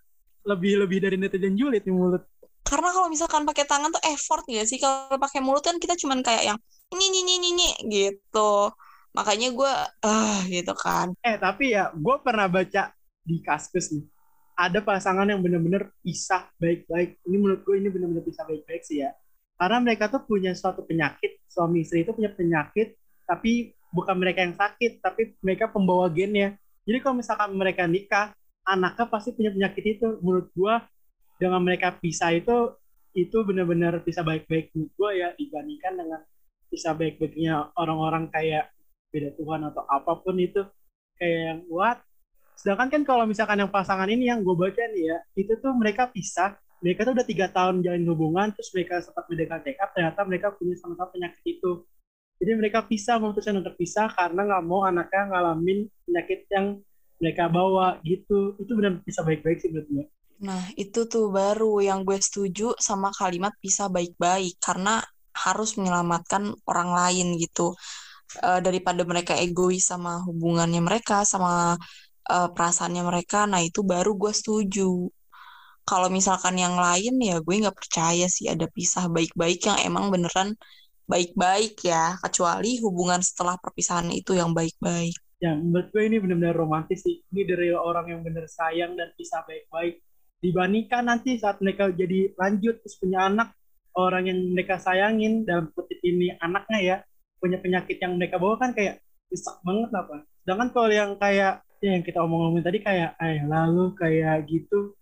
lebih 0.47 0.79
lebih 0.87 0.99
dari 1.03 1.16
netizen 1.18 1.59
julid 1.59 1.83
nih 1.83 1.97
mulut. 1.97 2.23
Karena 2.62 2.94
kalau 2.94 3.09
misalkan 3.11 3.42
pakai 3.42 3.66
tangan 3.66 3.90
tuh 3.90 4.03
effort 4.07 4.47
ya 4.47 4.62
sih. 4.62 4.79
Kalau 4.79 5.18
pakai 5.18 5.42
mulut 5.42 5.66
kan 5.66 5.81
kita 5.83 5.99
cuman 5.99 6.23
kayak 6.23 6.55
yang 6.55 6.59
ini 6.94 7.05
ini 7.11 7.21
ini 7.27 7.49
ini 7.53 7.68
gitu. 7.90 8.71
Makanya 9.18 9.51
gue 9.51 9.73
ah 10.07 10.07
uh, 10.07 10.38
gitu 10.47 10.73
kan. 10.79 11.11
Eh 11.27 11.35
tapi 11.40 11.75
ya 11.75 11.90
gue 11.90 12.16
pernah 12.23 12.47
baca 12.47 12.94
di 13.27 13.42
Kaskus 13.42 13.90
nih 13.92 14.05
ada 14.59 14.83
pasangan 14.83 15.23
yang 15.31 15.38
benar-benar 15.38 15.94
pisah 16.03 16.51
baik-baik. 16.59 17.23
Ini 17.23 17.37
menurut 17.38 17.62
gue 17.62 17.79
ini 17.79 17.94
benar-benar 17.94 18.27
pisah 18.27 18.42
baik-baik 18.42 18.83
sih 18.83 19.07
ya. 19.07 19.14
Karena 19.55 19.79
mereka 19.79 20.11
tuh 20.11 20.27
punya 20.27 20.51
suatu 20.51 20.83
penyakit, 20.83 21.38
suami 21.47 21.87
istri 21.87 22.03
itu 22.03 22.11
punya 22.11 22.35
penyakit, 22.35 22.99
tapi 23.23 23.75
bukan 23.94 24.18
mereka 24.18 24.42
yang 24.42 24.59
sakit, 24.59 24.99
tapi 24.99 25.38
mereka 25.47 25.71
pembawa 25.71 26.11
gennya. 26.11 26.59
Jadi 26.83 26.99
kalau 26.99 27.23
misalkan 27.23 27.55
mereka 27.55 27.87
nikah, 27.87 28.35
anaknya 28.66 29.07
pasti 29.07 29.31
punya 29.31 29.55
penyakit 29.55 29.85
itu. 29.99 30.18
Menurut 30.23 30.51
gue, 30.51 30.75
dengan 31.38 31.62
mereka 31.62 31.94
pisah 31.94 32.35
itu, 32.35 32.75
itu 33.14 33.38
benar-benar 33.47 34.03
bisa 34.03 34.27
baik-baik 34.27 34.75
menurut 34.75 34.92
gue 34.94 35.11
ya, 35.23 35.29
dibandingkan 35.38 35.92
dengan 36.03 36.21
bisa 36.66 36.92
baik-baiknya 36.99 37.71
orang-orang 37.79 38.27
kayak 38.35 38.75
beda 39.14 39.38
Tuhan 39.38 39.71
atau 39.71 39.87
apa 39.87 40.12
pun 40.18 40.35
itu. 40.38 40.66
Kayak 41.18 41.38
yang, 41.47 41.61
what? 41.71 41.99
Sedangkan 42.59 42.90
kan 42.90 43.03
kalau 43.07 43.23
misalkan 43.23 43.62
yang 43.62 43.71
pasangan 43.71 44.11
ini 44.11 44.27
yang 44.27 44.42
gue 44.42 44.57
baca 44.59 44.83
nih 44.90 45.14
ya, 45.14 45.18
itu 45.38 45.55
tuh 45.62 45.71
mereka 45.79 46.11
pisah, 46.11 46.59
mereka 46.83 47.07
tuh 47.07 47.14
udah 47.14 47.27
tiga 47.27 47.47
tahun 47.55 47.87
jalin 47.87 48.03
hubungan, 48.11 48.51
terus 48.51 48.75
mereka 48.75 48.99
sempat 48.99 49.31
mendekat 49.31 49.62
check 49.62 49.79
up, 49.79 49.94
ternyata 49.94 50.21
mereka 50.27 50.51
punya 50.51 50.75
sama-sama 50.75 51.07
penyakit 51.14 51.42
itu. 51.47 51.87
Jadi 52.42 52.51
mereka 52.59 52.83
pisah, 52.83 53.23
memutuskan 53.23 53.62
untuk 53.62 53.79
pisah 53.79 54.11
karena 54.11 54.42
nggak 54.42 54.62
mau 54.66 54.83
anaknya 54.83 55.23
ngalamin 55.31 55.87
penyakit 56.07 56.51
yang 56.51 56.83
mereka 57.23 57.47
bawa 57.47 58.03
gitu. 58.03 58.59
Itu 58.59 58.75
benar 58.75 59.03
bisa 59.07 59.23
baik-baik 59.23 59.59
sih 59.62 59.71
menurut 59.71 59.88
gue. 59.90 60.05
Nah, 60.38 60.62
itu 60.79 61.07
tuh 61.11 61.35
baru 61.35 61.83
yang 61.83 62.07
gue 62.07 62.18
setuju 62.18 62.75
sama 62.79 63.11
kalimat 63.11 63.55
bisa 63.59 63.90
baik-baik 63.90 64.59
karena 64.62 65.03
harus 65.35 65.75
menyelamatkan 65.79 66.55
orang 66.66 66.90
lain 66.94 67.38
gitu. 67.38 67.75
Uh, 68.44 68.61
daripada 68.61 69.09
mereka 69.09 69.33
egois 69.40 69.88
sama 69.88 70.21
hubungannya 70.21 70.85
mereka 70.85 71.25
sama 71.25 71.81
uh, 72.28 72.48
perasaannya 72.52 73.02
mereka 73.02 73.48
nah 73.48 73.60
itu 73.64 73.80
baru 73.82 74.14
gue 74.14 74.32
setuju. 74.32 75.08
Kalau 75.88 76.12
misalkan 76.12 76.60
yang 76.60 76.76
lain 76.76 77.16
ya 77.18 77.40
gue 77.40 77.54
nggak 77.64 77.76
percaya 77.76 78.28
sih 78.28 78.46
ada 78.52 78.68
pisah 78.68 79.08
baik-baik 79.08 79.64
yang 79.64 79.78
emang 79.88 80.12
beneran 80.12 80.52
baik-baik 81.08 81.80
ya 81.80 82.20
kecuali 82.20 82.76
hubungan 82.84 83.24
setelah 83.24 83.56
perpisahan 83.56 84.12
itu 84.12 84.36
yang 84.36 84.52
baik-baik. 84.52 85.16
Ya 85.40 85.56
menurut 85.56 85.88
gue 85.88 86.02
ini 86.04 86.20
benar-benar 86.20 86.56
romantis 86.56 87.02
sih. 87.02 87.24
Ini 87.32 87.42
dari 87.48 87.72
orang 87.72 88.12
yang 88.12 88.20
bener 88.20 88.44
sayang 88.44 88.94
dan 88.94 89.10
pisah 89.16 89.42
baik-baik. 89.48 90.04
Dibandingkan 90.38 91.08
nanti 91.08 91.40
saat 91.40 91.58
mereka 91.64 91.90
jadi 91.90 92.36
lanjut 92.36 92.78
terus 92.84 92.94
punya 93.00 93.26
anak 93.26 93.58
orang 93.98 94.30
yang 94.30 94.38
mereka 94.54 94.78
sayangin 94.78 95.42
dalam 95.42 95.74
kutip 95.74 95.98
ini 96.06 96.30
anaknya 96.38 96.78
ya 96.78 96.96
punya 97.42 97.58
penyakit 97.58 97.98
yang 97.98 98.14
mereka 98.14 98.38
bawa 98.38 98.54
kan 98.54 98.70
kayak 98.70 99.02
bisa 99.26 99.58
banget 99.66 99.90
apa 99.94 100.16
sedangkan 100.46 100.68
kalau 100.70 100.90
yang 100.90 101.12
kayak 101.18 101.66
ya 101.78 101.94
yang 101.94 102.04
kita 102.04 102.18
omong-omongin 102.22 102.64
tadi 102.66 102.78
kayak 102.82 103.14
eh 103.22 103.42
lalu 103.46 103.94
kayak 103.94 104.46
gitu 104.50 104.98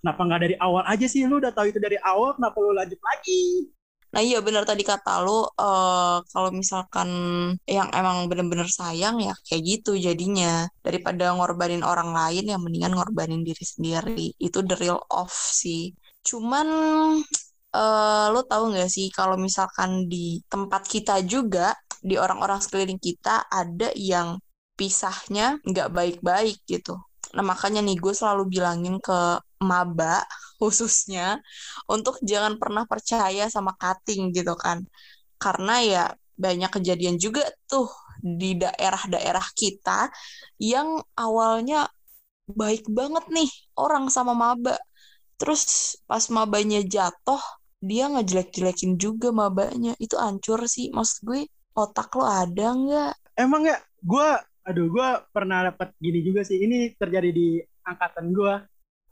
kenapa 0.00 0.20
nggak 0.24 0.40
dari 0.48 0.56
awal 0.56 0.82
aja 0.88 1.06
sih? 1.06 1.28
Lu 1.28 1.38
udah 1.38 1.52
tahu 1.52 1.70
itu 1.70 1.78
dari 1.78 2.00
awal 2.00 2.34
kenapa 2.34 2.56
lu 2.58 2.72
lanjut 2.72 3.00
lagi? 3.00 3.68
Nah 4.10 4.18
iya 4.26 4.42
benar 4.42 4.66
tadi 4.66 4.82
kata 4.82 5.22
lu 5.22 5.46
uh, 5.46 6.18
kalau 6.34 6.50
misalkan 6.50 7.08
yang 7.62 7.86
emang 7.94 8.26
bener-bener 8.26 8.66
sayang 8.66 9.22
ya 9.22 9.36
kayak 9.46 9.62
gitu 9.62 9.94
jadinya. 9.94 10.66
Daripada 10.82 11.30
ngorbanin 11.36 11.84
orang 11.86 12.10
lain 12.10 12.50
yang 12.50 12.60
mendingan 12.64 12.96
ngorbanin 12.96 13.44
diri 13.46 13.62
sendiri. 13.62 14.34
Itu 14.40 14.66
the 14.66 14.74
real 14.80 14.98
off 15.12 15.30
sih. 15.32 15.94
Cuman 16.26 16.66
uh, 17.76 18.26
lo 18.34 18.42
tahu 18.48 18.74
nggak 18.74 18.90
sih 18.90 19.12
kalau 19.14 19.38
misalkan 19.38 20.10
di 20.10 20.42
tempat 20.50 20.82
kita 20.90 21.22
juga 21.22 21.76
di 22.00 22.16
orang-orang 22.16 22.58
sekeliling 22.64 22.98
kita 22.98 23.46
ada 23.46 23.92
yang 23.94 24.40
pisahnya 24.80 25.60
nggak 25.60 25.92
baik-baik 25.92 26.64
gitu. 26.64 26.96
Nah 27.36 27.44
makanya 27.44 27.84
nih 27.84 28.00
gue 28.00 28.16
selalu 28.16 28.48
bilangin 28.48 28.96
ke 28.96 29.20
maba 29.60 30.24
khususnya 30.56 31.36
untuk 31.84 32.16
jangan 32.24 32.56
pernah 32.56 32.88
percaya 32.88 33.52
sama 33.52 33.76
cutting 33.76 34.32
gitu 34.32 34.56
kan. 34.56 34.80
Karena 35.36 35.74
ya 35.84 36.04
banyak 36.40 36.72
kejadian 36.80 37.20
juga 37.20 37.44
tuh 37.68 37.92
di 38.20 38.56
daerah-daerah 38.56 39.44
kita 39.52 40.08
yang 40.56 41.00
awalnya 41.16 41.88
baik 42.48 42.88
banget 42.88 43.24
nih 43.28 43.50
orang 43.76 44.08
sama 44.08 44.32
maba. 44.32 44.80
Terus 45.40 45.96
pas 46.04 46.20
mabanya 46.28 46.84
jatuh, 46.84 47.40
dia 47.80 48.12
ngejelek-jelekin 48.12 49.00
juga 49.00 49.32
mabanya. 49.32 49.96
Itu 49.96 50.20
hancur 50.20 50.68
sih. 50.68 50.92
Maksud 50.92 51.18
gue, 51.24 51.40
otak 51.72 52.12
lo 52.12 52.28
ada 52.28 52.76
nggak? 52.76 53.12
Emang 53.40 53.64
ya? 53.64 53.80
Gue, 54.04 54.28
aduh 54.70 54.86
gue 54.86 55.08
pernah 55.34 55.74
dapat 55.74 55.90
gini 55.98 56.22
juga 56.22 56.46
sih. 56.46 56.62
Ini 56.62 56.94
terjadi 56.94 57.30
di 57.34 57.58
angkatan 57.82 58.30
gue 58.30 58.54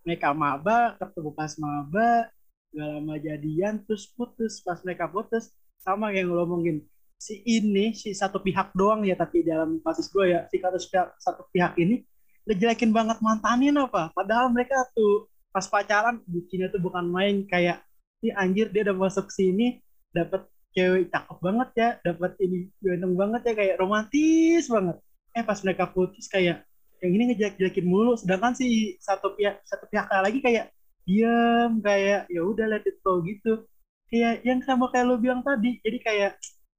mereka 0.07 0.31
maba 0.31 0.95
ketemu 0.95 1.31
pas 1.35 1.53
maba 1.59 2.31
gak 2.71 2.89
lama 2.95 3.15
jadian 3.19 3.83
terus 3.83 4.07
putus. 4.15 4.63
Pas 4.63 4.79
mereka 4.87 5.11
putus 5.11 5.51
sama 5.83 6.15
yang 6.15 6.31
lo 6.31 6.47
ngomongin 6.47 6.87
si 7.19 7.43
ini 7.43 7.91
si 7.99 8.15
satu 8.15 8.39
pihak 8.39 8.71
doang 8.79 9.03
ya 9.03 9.19
tapi 9.19 9.43
dalam 9.43 9.83
kasus 9.83 10.07
gue 10.07 10.39
ya 10.39 10.47
si 10.47 10.63
satu 10.63 10.79
pihak 10.79 11.09
satu 11.19 11.43
pihak 11.51 11.75
ini 11.83 12.07
ngejelekin 12.47 12.95
banget 12.95 13.19
mantanin 13.19 13.75
apa. 13.83 14.15
Padahal 14.15 14.55
mereka 14.55 14.87
tuh 14.95 15.27
pas 15.51 15.67
pacaran 15.67 16.23
bucinnya 16.31 16.71
tuh 16.71 16.79
bukan 16.79 17.03
main. 17.11 17.43
Kayak 17.51 17.83
ini 18.23 18.31
anjir 18.39 18.71
dia 18.71 18.87
udah 18.87 18.97
masuk 19.11 19.27
sini 19.35 19.83
dapat 20.15 20.47
cewek 20.71 21.11
cakep 21.11 21.39
banget 21.43 21.69
ya 21.75 21.89
dapat 22.07 22.33
ini 22.45 22.71
ganteng 22.79 23.15
banget 23.19 23.43
ya 23.51 23.53
kayak 23.59 23.77
romantis 23.83 24.71
banget 24.71 24.97
eh 25.39 25.47
pas 25.47 25.59
mereka 25.63 25.87
putus 25.87 26.27
kayak 26.27 26.67
yang 26.99 27.13
ini 27.15 27.31
ngejelek-jelekin 27.31 27.87
mulu 27.87 28.19
sedangkan 28.19 28.59
si 28.59 28.99
satu 28.99 29.39
pihak 29.39 29.63
satu 29.63 29.87
pihak 29.87 30.11
lagi 30.11 30.43
kayak 30.43 30.75
diam 31.07 31.79
kayak 31.81 32.29
ya 32.29 32.43
udah 32.45 32.67
let 32.69 32.85
it 32.85 33.01
go 33.01 33.25
gitu. 33.25 33.65
Kayak 34.13 34.45
yang 34.45 34.61
sama 34.67 34.93
kayak 34.93 35.07
lo 35.09 35.17
bilang 35.17 35.41
tadi 35.41 35.81
jadi 35.81 35.99
kayak 36.05 36.33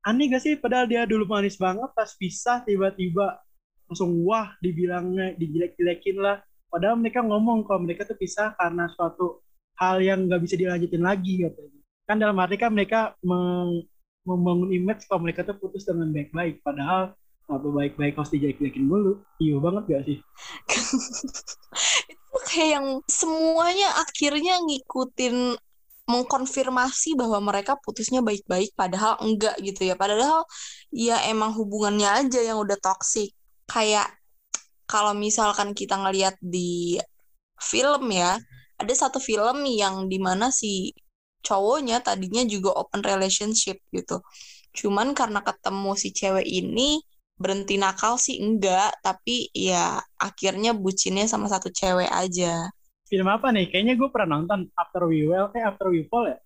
aneh 0.06 0.30
gak 0.30 0.44
sih? 0.46 0.54
Padahal 0.60 0.86
dia 0.86 1.10
dulu 1.10 1.26
manis 1.26 1.58
banget 1.58 1.90
pas 1.98 2.14
pisah 2.14 2.62
tiba-tiba 2.62 3.42
langsung 3.90 4.22
wah 4.22 4.54
dibilangnya 4.62 5.34
dijelek-jelekin 5.34 6.22
lah. 6.22 6.46
Padahal 6.70 7.02
mereka 7.02 7.26
ngomong 7.26 7.66
kalau 7.66 7.82
mereka 7.82 8.06
tuh 8.06 8.14
pisah 8.14 8.54
karena 8.54 8.86
suatu 8.94 9.42
hal 9.82 9.98
yang 10.06 10.30
nggak 10.30 10.42
bisa 10.46 10.54
dilanjutin 10.54 11.02
lagi 11.02 11.42
katanya. 11.42 11.82
Kan 12.06 12.18
dalam 12.22 12.38
arti 12.38 12.58
kan 12.62 12.70
mereka 12.70 13.18
membangun 14.26 14.70
image 14.70 15.10
kalau 15.10 15.26
mereka 15.26 15.42
tuh 15.42 15.58
putus 15.58 15.90
dengan 15.90 16.14
baik-baik. 16.14 16.62
Padahal 16.62 17.18
apa 17.50 17.66
baik-baik 17.66 18.14
harus 18.14 18.30
dijelek-jelekin 18.30 18.86
dulu 18.86 19.26
iya 19.42 19.58
banget 19.58 19.84
gak 19.90 20.04
sih? 20.06 20.18
Itu 22.14 22.38
kayak 22.46 22.70
yang 22.78 22.88
semuanya 23.10 23.90
akhirnya 23.98 24.62
ngikutin 24.62 25.58
mengkonfirmasi 26.10 27.14
bahwa 27.14 27.38
mereka 27.54 27.78
putusnya 27.82 28.22
baik-baik 28.26 28.74
padahal 28.74 29.18
enggak 29.22 29.58
gitu 29.62 29.90
ya. 29.90 29.98
Padahal 29.98 30.46
ya 30.94 31.22
emang 31.30 31.54
hubungannya 31.58 32.26
aja 32.26 32.42
yang 32.42 32.62
udah 32.62 32.78
toksik 32.78 33.34
kayak 33.70 34.10
kalau 34.90 35.14
misalkan 35.14 35.78
kita 35.78 35.94
ngelihat 35.98 36.34
di 36.42 36.98
film 37.62 38.10
ya 38.10 38.42
ada 38.82 38.94
satu 38.96 39.22
film 39.22 39.66
yang 39.70 40.10
di 40.10 40.18
mana 40.18 40.50
si 40.50 40.98
cowoknya 41.46 42.02
tadinya 42.02 42.42
juga 42.46 42.74
open 42.78 43.06
relationship 43.06 43.78
gitu. 43.94 44.22
Cuman 44.74 45.14
karena 45.14 45.46
ketemu 45.46 45.92
si 45.94 46.10
cewek 46.10 46.46
ini 46.46 47.02
berhenti 47.40 47.80
nakal 47.80 48.20
sih 48.20 48.38
enggak. 48.44 48.94
Tapi 49.02 49.50
ya 49.56 49.98
akhirnya 50.20 50.76
bucinnya 50.76 51.26
sama 51.26 51.48
satu 51.48 51.72
cewek 51.72 52.12
aja. 52.12 52.68
Film 53.10 53.26
apa 53.26 53.50
nih? 53.50 53.66
Kayaknya 53.74 53.98
gue 53.98 54.10
pernah 54.14 54.38
nonton. 54.38 54.70
After 54.78 55.10
We 55.10 55.26
Well 55.26 55.50
kayak 55.50 55.74
After 55.74 55.90
We 55.90 56.06
Fall 56.06 56.30
ya? 56.30 56.38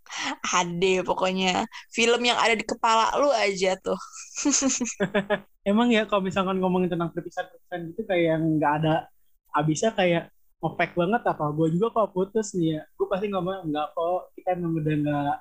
Ade 0.56 1.04
pokoknya. 1.04 1.68
Film 1.92 2.24
yang 2.24 2.40
ada 2.40 2.56
di 2.56 2.64
kepala 2.64 3.12
lu 3.20 3.28
aja 3.36 3.76
tuh. 3.84 4.00
Emang 5.70 5.92
ya 5.92 6.08
kalau 6.08 6.24
misalkan 6.24 6.64
ngomongin 6.64 6.88
tentang 6.88 7.12
perpisahan-perpisahan 7.12 7.82
gitu 7.92 8.02
kayak 8.08 8.26
yang 8.40 8.44
nggak 8.56 8.74
ada 8.80 8.96
abisnya 9.52 9.92
kayak 9.92 10.32
opek 10.64 10.96
banget 10.96 11.22
apa? 11.28 11.52
Gue 11.52 11.68
juga 11.76 11.92
kalau 11.92 12.10
putus 12.16 12.56
nih 12.56 12.80
ya 12.80 12.82
gue 12.96 13.08
pasti 13.12 13.28
ngomong 13.28 13.68
enggak 13.68 13.92
kok 13.92 14.32
kita 14.40 14.56
emang 14.56 14.80
udah 14.80 14.96
nggak 15.04 15.36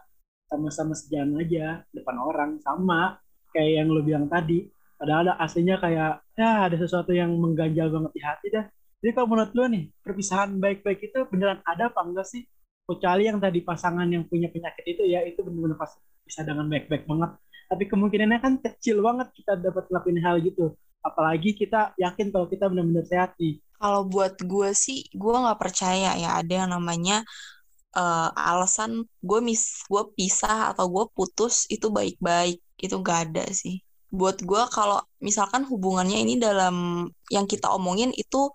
sama-sama 0.51 0.93
sejalan 0.99 1.38
aja 1.38 1.87
depan 1.95 2.17
orang. 2.19 2.51
Sama 2.59 3.15
kayak 3.55 3.73
yang 3.79 3.88
lo 3.95 4.03
bilang 4.03 4.27
tadi 4.27 4.67
padahal 5.03 5.27
ada 5.27 5.35
aslinya 5.43 5.83
kayak 5.83 6.23
ya 6.38 6.71
ada 6.71 6.79
sesuatu 6.79 7.11
yang 7.11 7.35
mengganjal 7.35 7.91
banget 7.91 8.12
di 8.15 8.21
hati 8.23 8.47
dah. 8.55 8.71
Jadi 9.03 9.11
kalau 9.19 9.35
menurut 9.35 9.51
lo 9.59 9.67
nih 9.67 9.91
perpisahan 9.99 10.55
baik-baik 10.62 11.11
itu 11.11 11.27
beneran 11.27 11.59
ada 11.67 11.91
apa 11.91 12.07
enggak 12.07 12.23
sih? 12.31 12.47
Kecuali 12.87 13.27
yang 13.27 13.43
tadi 13.43 13.67
pasangan 13.67 14.07
yang 14.07 14.31
punya 14.31 14.47
penyakit 14.47 14.87
itu 14.87 15.03
ya 15.11 15.27
itu 15.27 15.43
benar-benar 15.43 15.75
pas 15.75 15.91
bisa 16.23 16.47
dengan 16.47 16.71
baik-baik 16.71 17.11
banget. 17.11 17.35
Tapi 17.67 17.85
kemungkinannya 17.91 18.38
kan 18.38 18.53
kecil 18.62 19.03
banget 19.03 19.35
kita 19.35 19.59
dapat 19.59 19.91
lakuin 19.91 20.23
hal 20.23 20.38
gitu. 20.38 20.71
Apalagi 21.03 21.59
kita 21.59 21.99
yakin 21.99 22.31
kalau 22.31 22.47
kita 22.47 22.71
benar-benar 22.71 23.03
sehat 23.03 23.35
nih. 23.43 23.59
Kalau 23.83 24.07
buat 24.07 24.38
gue 24.38 24.71
sih 24.71 25.11
gue 25.11 25.35
nggak 25.35 25.59
percaya 25.59 26.15
ya 26.15 26.38
ada 26.38 26.62
yang 26.62 26.71
namanya 26.71 27.27
uh, 27.99 28.31
alasan 28.38 29.03
gue 29.19 29.41
mis 29.43 29.83
gue 29.91 30.05
pisah 30.15 30.71
atau 30.71 30.87
gue 30.87 31.11
putus 31.11 31.67
itu 31.67 31.91
baik-baik. 31.91 32.62
Itu 32.79 33.03
gak 33.03 33.35
ada 33.35 33.51
sih 33.51 33.83
buat 34.12 34.37
gue 34.44 34.62
kalau 34.68 35.01
misalkan 35.25 35.64
hubungannya 35.64 36.18
ini 36.25 36.35
dalam 36.37 37.09
yang 37.33 37.46
kita 37.48 37.72
omongin 37.72 38.12
itu 38.12 38.53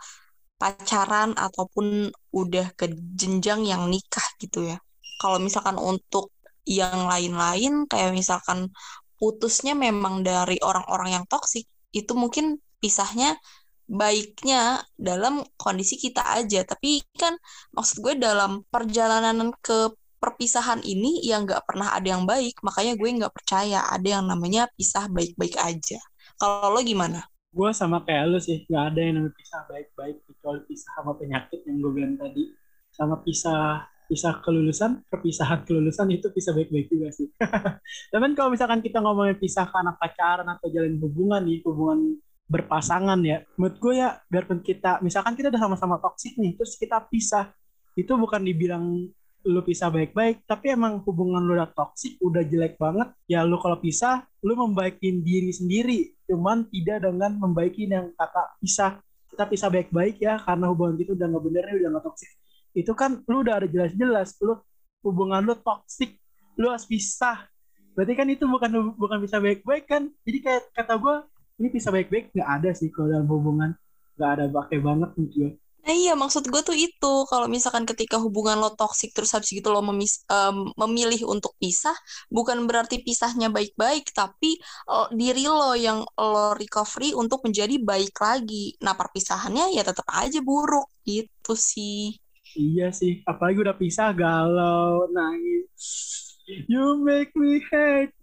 pacaran 0.61 1.33
ataupun 1.37 2.09
udah 2.33 2.73
ke 2.77 2.85
jenjang 3.19 3.65
yang 3.65 3.89
nikah 3.89 4.25
gitu 4.41 4.69
ya. 4.69 4.77
Kalau 5.21 5.37
misalkan 5.41 5.77
untuk 5.81 6.29
yang 6.67 7.09
lain-lain 7.09 7.89
kayak 7.89 8.13
misalkan 8.13 8.69
putusnya 9.17 9.73
memang 9.73 10.21
dari 10.21 10.61
orang-orang 10.61 11.17
yang 11.21 11.25
toksik 11.25 11.65
itu 11.95 12.13
mungkin 12.13 12.61
pisahnya 12.77 13.39
baiknya 13.87 14.83
dalam 14.99 15.47
kondisi 15.55 15.95
kita 15.95 16.21
aja 16.37 16.67
tapi 16.67 17.01
kan 17.15 17.33
maksud 17.71 18.03
gue 18.03 18.13
dalam 18.19 18.67
perjalanan 18.67 19.55
ke 19.63 19.95
perpisahan 20.17 20.81
ini 20.83 21.21
yang 21.23 21.45
nggak 21.45 21.63
pernah 21.65 21.93
ada 21.93 22.05
yang 22.05 22.25
baik 22.25 22.61
makanya 22.65 22.93
gue 22.97 23.09
nggak 23.21 23.33
percaya. 23.33 23.87
Ada 23.89 24.19
yang 24.19 24.25
namanya 24.25 24.67
pisah 24.73 25.07
baik-baik 25.09 25.55
aja. 25.57 26.01
Kalau 26.37 26.73
lo 26.73 26.81
gimana? 26.81 27.25
Gue 27.53 27.73
sama 27.73 28.03
kayak 28.03 28.23
lo 28.29 28.37
sih 28.37 28.65
nggak 28.67 28.83
ada 28.93 28.99
yang 28.99 29.13
namanya 29.21 29.35
pisah 29.37 29.61
baik-baik 29.65 30.17
kecuali 30.27 30.59
pisah 30.67 30.91
sama 30.97 31.11
penyakit 31.15 31.59
yang 31.65 31.77
gue 31.79 31.91
bilang 31.93 32.15
tadi. 32.17 32.43
Sama 32.91 33.15
pisah 33.21 33.85
pisah 34.07 34.39
kelulusan 34.39 35.03
perpisahan 35.11 35.67
kelulusan 35.67 36.07
itu 36.15 36.31
bisa 36.31 36.55
baik-baik 36.55 36.87
juga 36.87 37.11
sih. 37.11 37.27
Tapi 38.11 38.23
kalau 38.33 38.49
misalkan 38.51 38.79
kita 38.79 39.03
ngomongin 39.03 39.35
pisah 39.35 39.67
karena 39.67 39.93
pacaran 39.95 40.47
atau 40.47 40.67
jalan 40.71 40.95
hubungan 40.99 41.43
nih 41.43 41.59
hubungan 41.67 42.17
berpasangan 42.47 43.19
ya 43.27 43.43
menurut 43.59 43.75
gue 43.75 43.93
ya 43.99 44.23
biarpun 44.31 44.63
kita 44.63 45.03
misalkan 45.03 45.35
kita 45.35 45.51
udah 45.51 45.61
sama-sama 45.67 45.99
toksik 45.99 46.39
nih 46.39 46.55
terus 46.55 46.79
kita 46.79 47.03
pisah 47.11 47.51
itu 47.99 48.07
bukan 48.15 48.39
dibilang 48.39 49.11
lu 49.47 49.63
pisah 49.63 49.87
baik-baik 49.87 50.43
tapi 50.43 50.75
emang 50.75 50.99
hubungan 51.07 51.39
lu 51.39 51.55
udah 51.55 51.71
toksik 51.71 52.19
udah 52.19 52.43
jelek 52.43 52.75
banget 52.75 53.15
ya 53.31 53.47
lu 53.47 53.55
kalau 53.63 53.79
pisah 53.79 54.27
lu 54.43 54.53
membaikin 54.59 55.23
diri 55.23 55.55
sendiri. 55.55 55.99
Cuman 56.27 56.67
tidak 56.67 57.07
dengan 57.07 57.39
membaikin 57.39 57.95
yang 57.95 58.11
kata 58.19 58.59
pisah. 58.59 58.99
Kita 59.31 59.47
pisah 59.47 59.71
baik-baik 59.71 60.19
ya 60.19 60.35
karena 60.43 60.67
hubungan 60.67 60.99
kita 60.99 61.15
udah 61.15 61.27
nggak 61.31 61.43
bener 61.47 61.63
udah 61.71 61.89
nggak 61.95 62.05
toksik 62.05 62.31
itu 62.77 62.93
kan 62.93 63.25
lu 63.25 63.41
udah 63.41 63.57
ada 63.57 63.67
jelas-jelas 63.67 64.37
lu 64.45 64.53
hubungan 65.01 65.41
lu 65.41 65.57
toksik 65.57 66.21
lu 66.61 66.69
harus 66.69 66.85
pisah. 66.85 67.49
Berarti 67.97 68.13
kan 68.13 68.29
itu 68.29 68.45
bukan 68.45 68.93
bukan 68.93 69.17
bisa 69.17 69.41
baik-baik 69.41 69.89
kan? 69.89 70.05
Jadi 70.21 70.37
kayak 70.45 70.63
kata 70.77 70.93
gue 71.01 71.15
ini 71.57 71.67
bisa 71.73 71.89
baik-baik 71.89 72.29
nggak 72.37 72.49
ada 72.61 72.69
sih 72.77 72.93
kalau 72.93 73.09
dalam 73.09 73.25
hubungan. 73.25 73.73
Nggak 74.17 74.29
ada 74.37 74.45
pakai 74.53 74.77
banget 74.77 75.09
nih 75.17 75.27
gue 75.33 75.49
Nah 75.85 75.95
iya 75.95 76.13
maksud 76.19 76.51
gue 76.51 76.61
tuh 76.65 76.75
itu 76.75 77.13
kalau 77.31 77.47
misalkan 77.47 77.87
ketika 77.87 78.19
hubungan 78.19 78.59
lo 78.59 78.75
toksik 78.75 79.15
terus 79.15 79.31
habis 79.31 79.55
gitu 79.55 79.71
lo 79.71 79.79
memis 79.79 80.27
um, 80.27 80.67
memilih 80.75 81.23
untuk 81.31 81.55
pisah 81.61 81.95
bukan 82.27 82.67
berarti 82.67 82.99
pisahnya 82.99 83.47
baik-baik 83.47 84.11
tapi 84.11 84.59
uh, 84.91 85.07
diri 85.15 85.47
lo 85.47 85.71
yang 85.79 86.03
lo 86.19 86.51
recovery 86.59 87.15
untuk 87.15 87.39
menjadi 87.47 87.79
baik 87.79 88.15
lagi. 88.19 88.75
Nah 88.83 88.99
perpisahannya 88.99 89.71
ya 89.79 89.87
tetap 89.87 90.07
aja 90.11 90.43
buruk 90.43 90.91
gitu 91.07 91.55
sih. 91.55 92.19
Iya 92.57 92.91
sih 92.91 93.23
apalagi 93.23 93.63
udah 93.63 93.75
pisah 93.79 94.11
galau 94.11 95.07
nangis. 95.15 96.26
You 96.47 97.03
make 97.03 97.35
me 97.35 97.59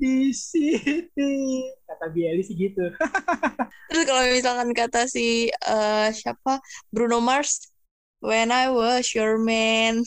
this 0.01 0.49
city. 0.49 1.69
Kata 1.85 2.09
Bieli 2.09 2.41
sih 2.41 2.57
gitu. 2.57 2.89
Terus 3.93 4.05
kalau 4.09 4.25
misalkan 4.33 4.73
kata 4.73 5.05
si 5.05 5.53
uh, 5.69 6.09
siapa 6.09 6.65
Bruno 6.89 7.21
Mars, 7.21 7.75
When 8.25 8.49
I 8.49 8.73
was 8.73 9.13
your 9.13 9.37
man. 9.37 10.01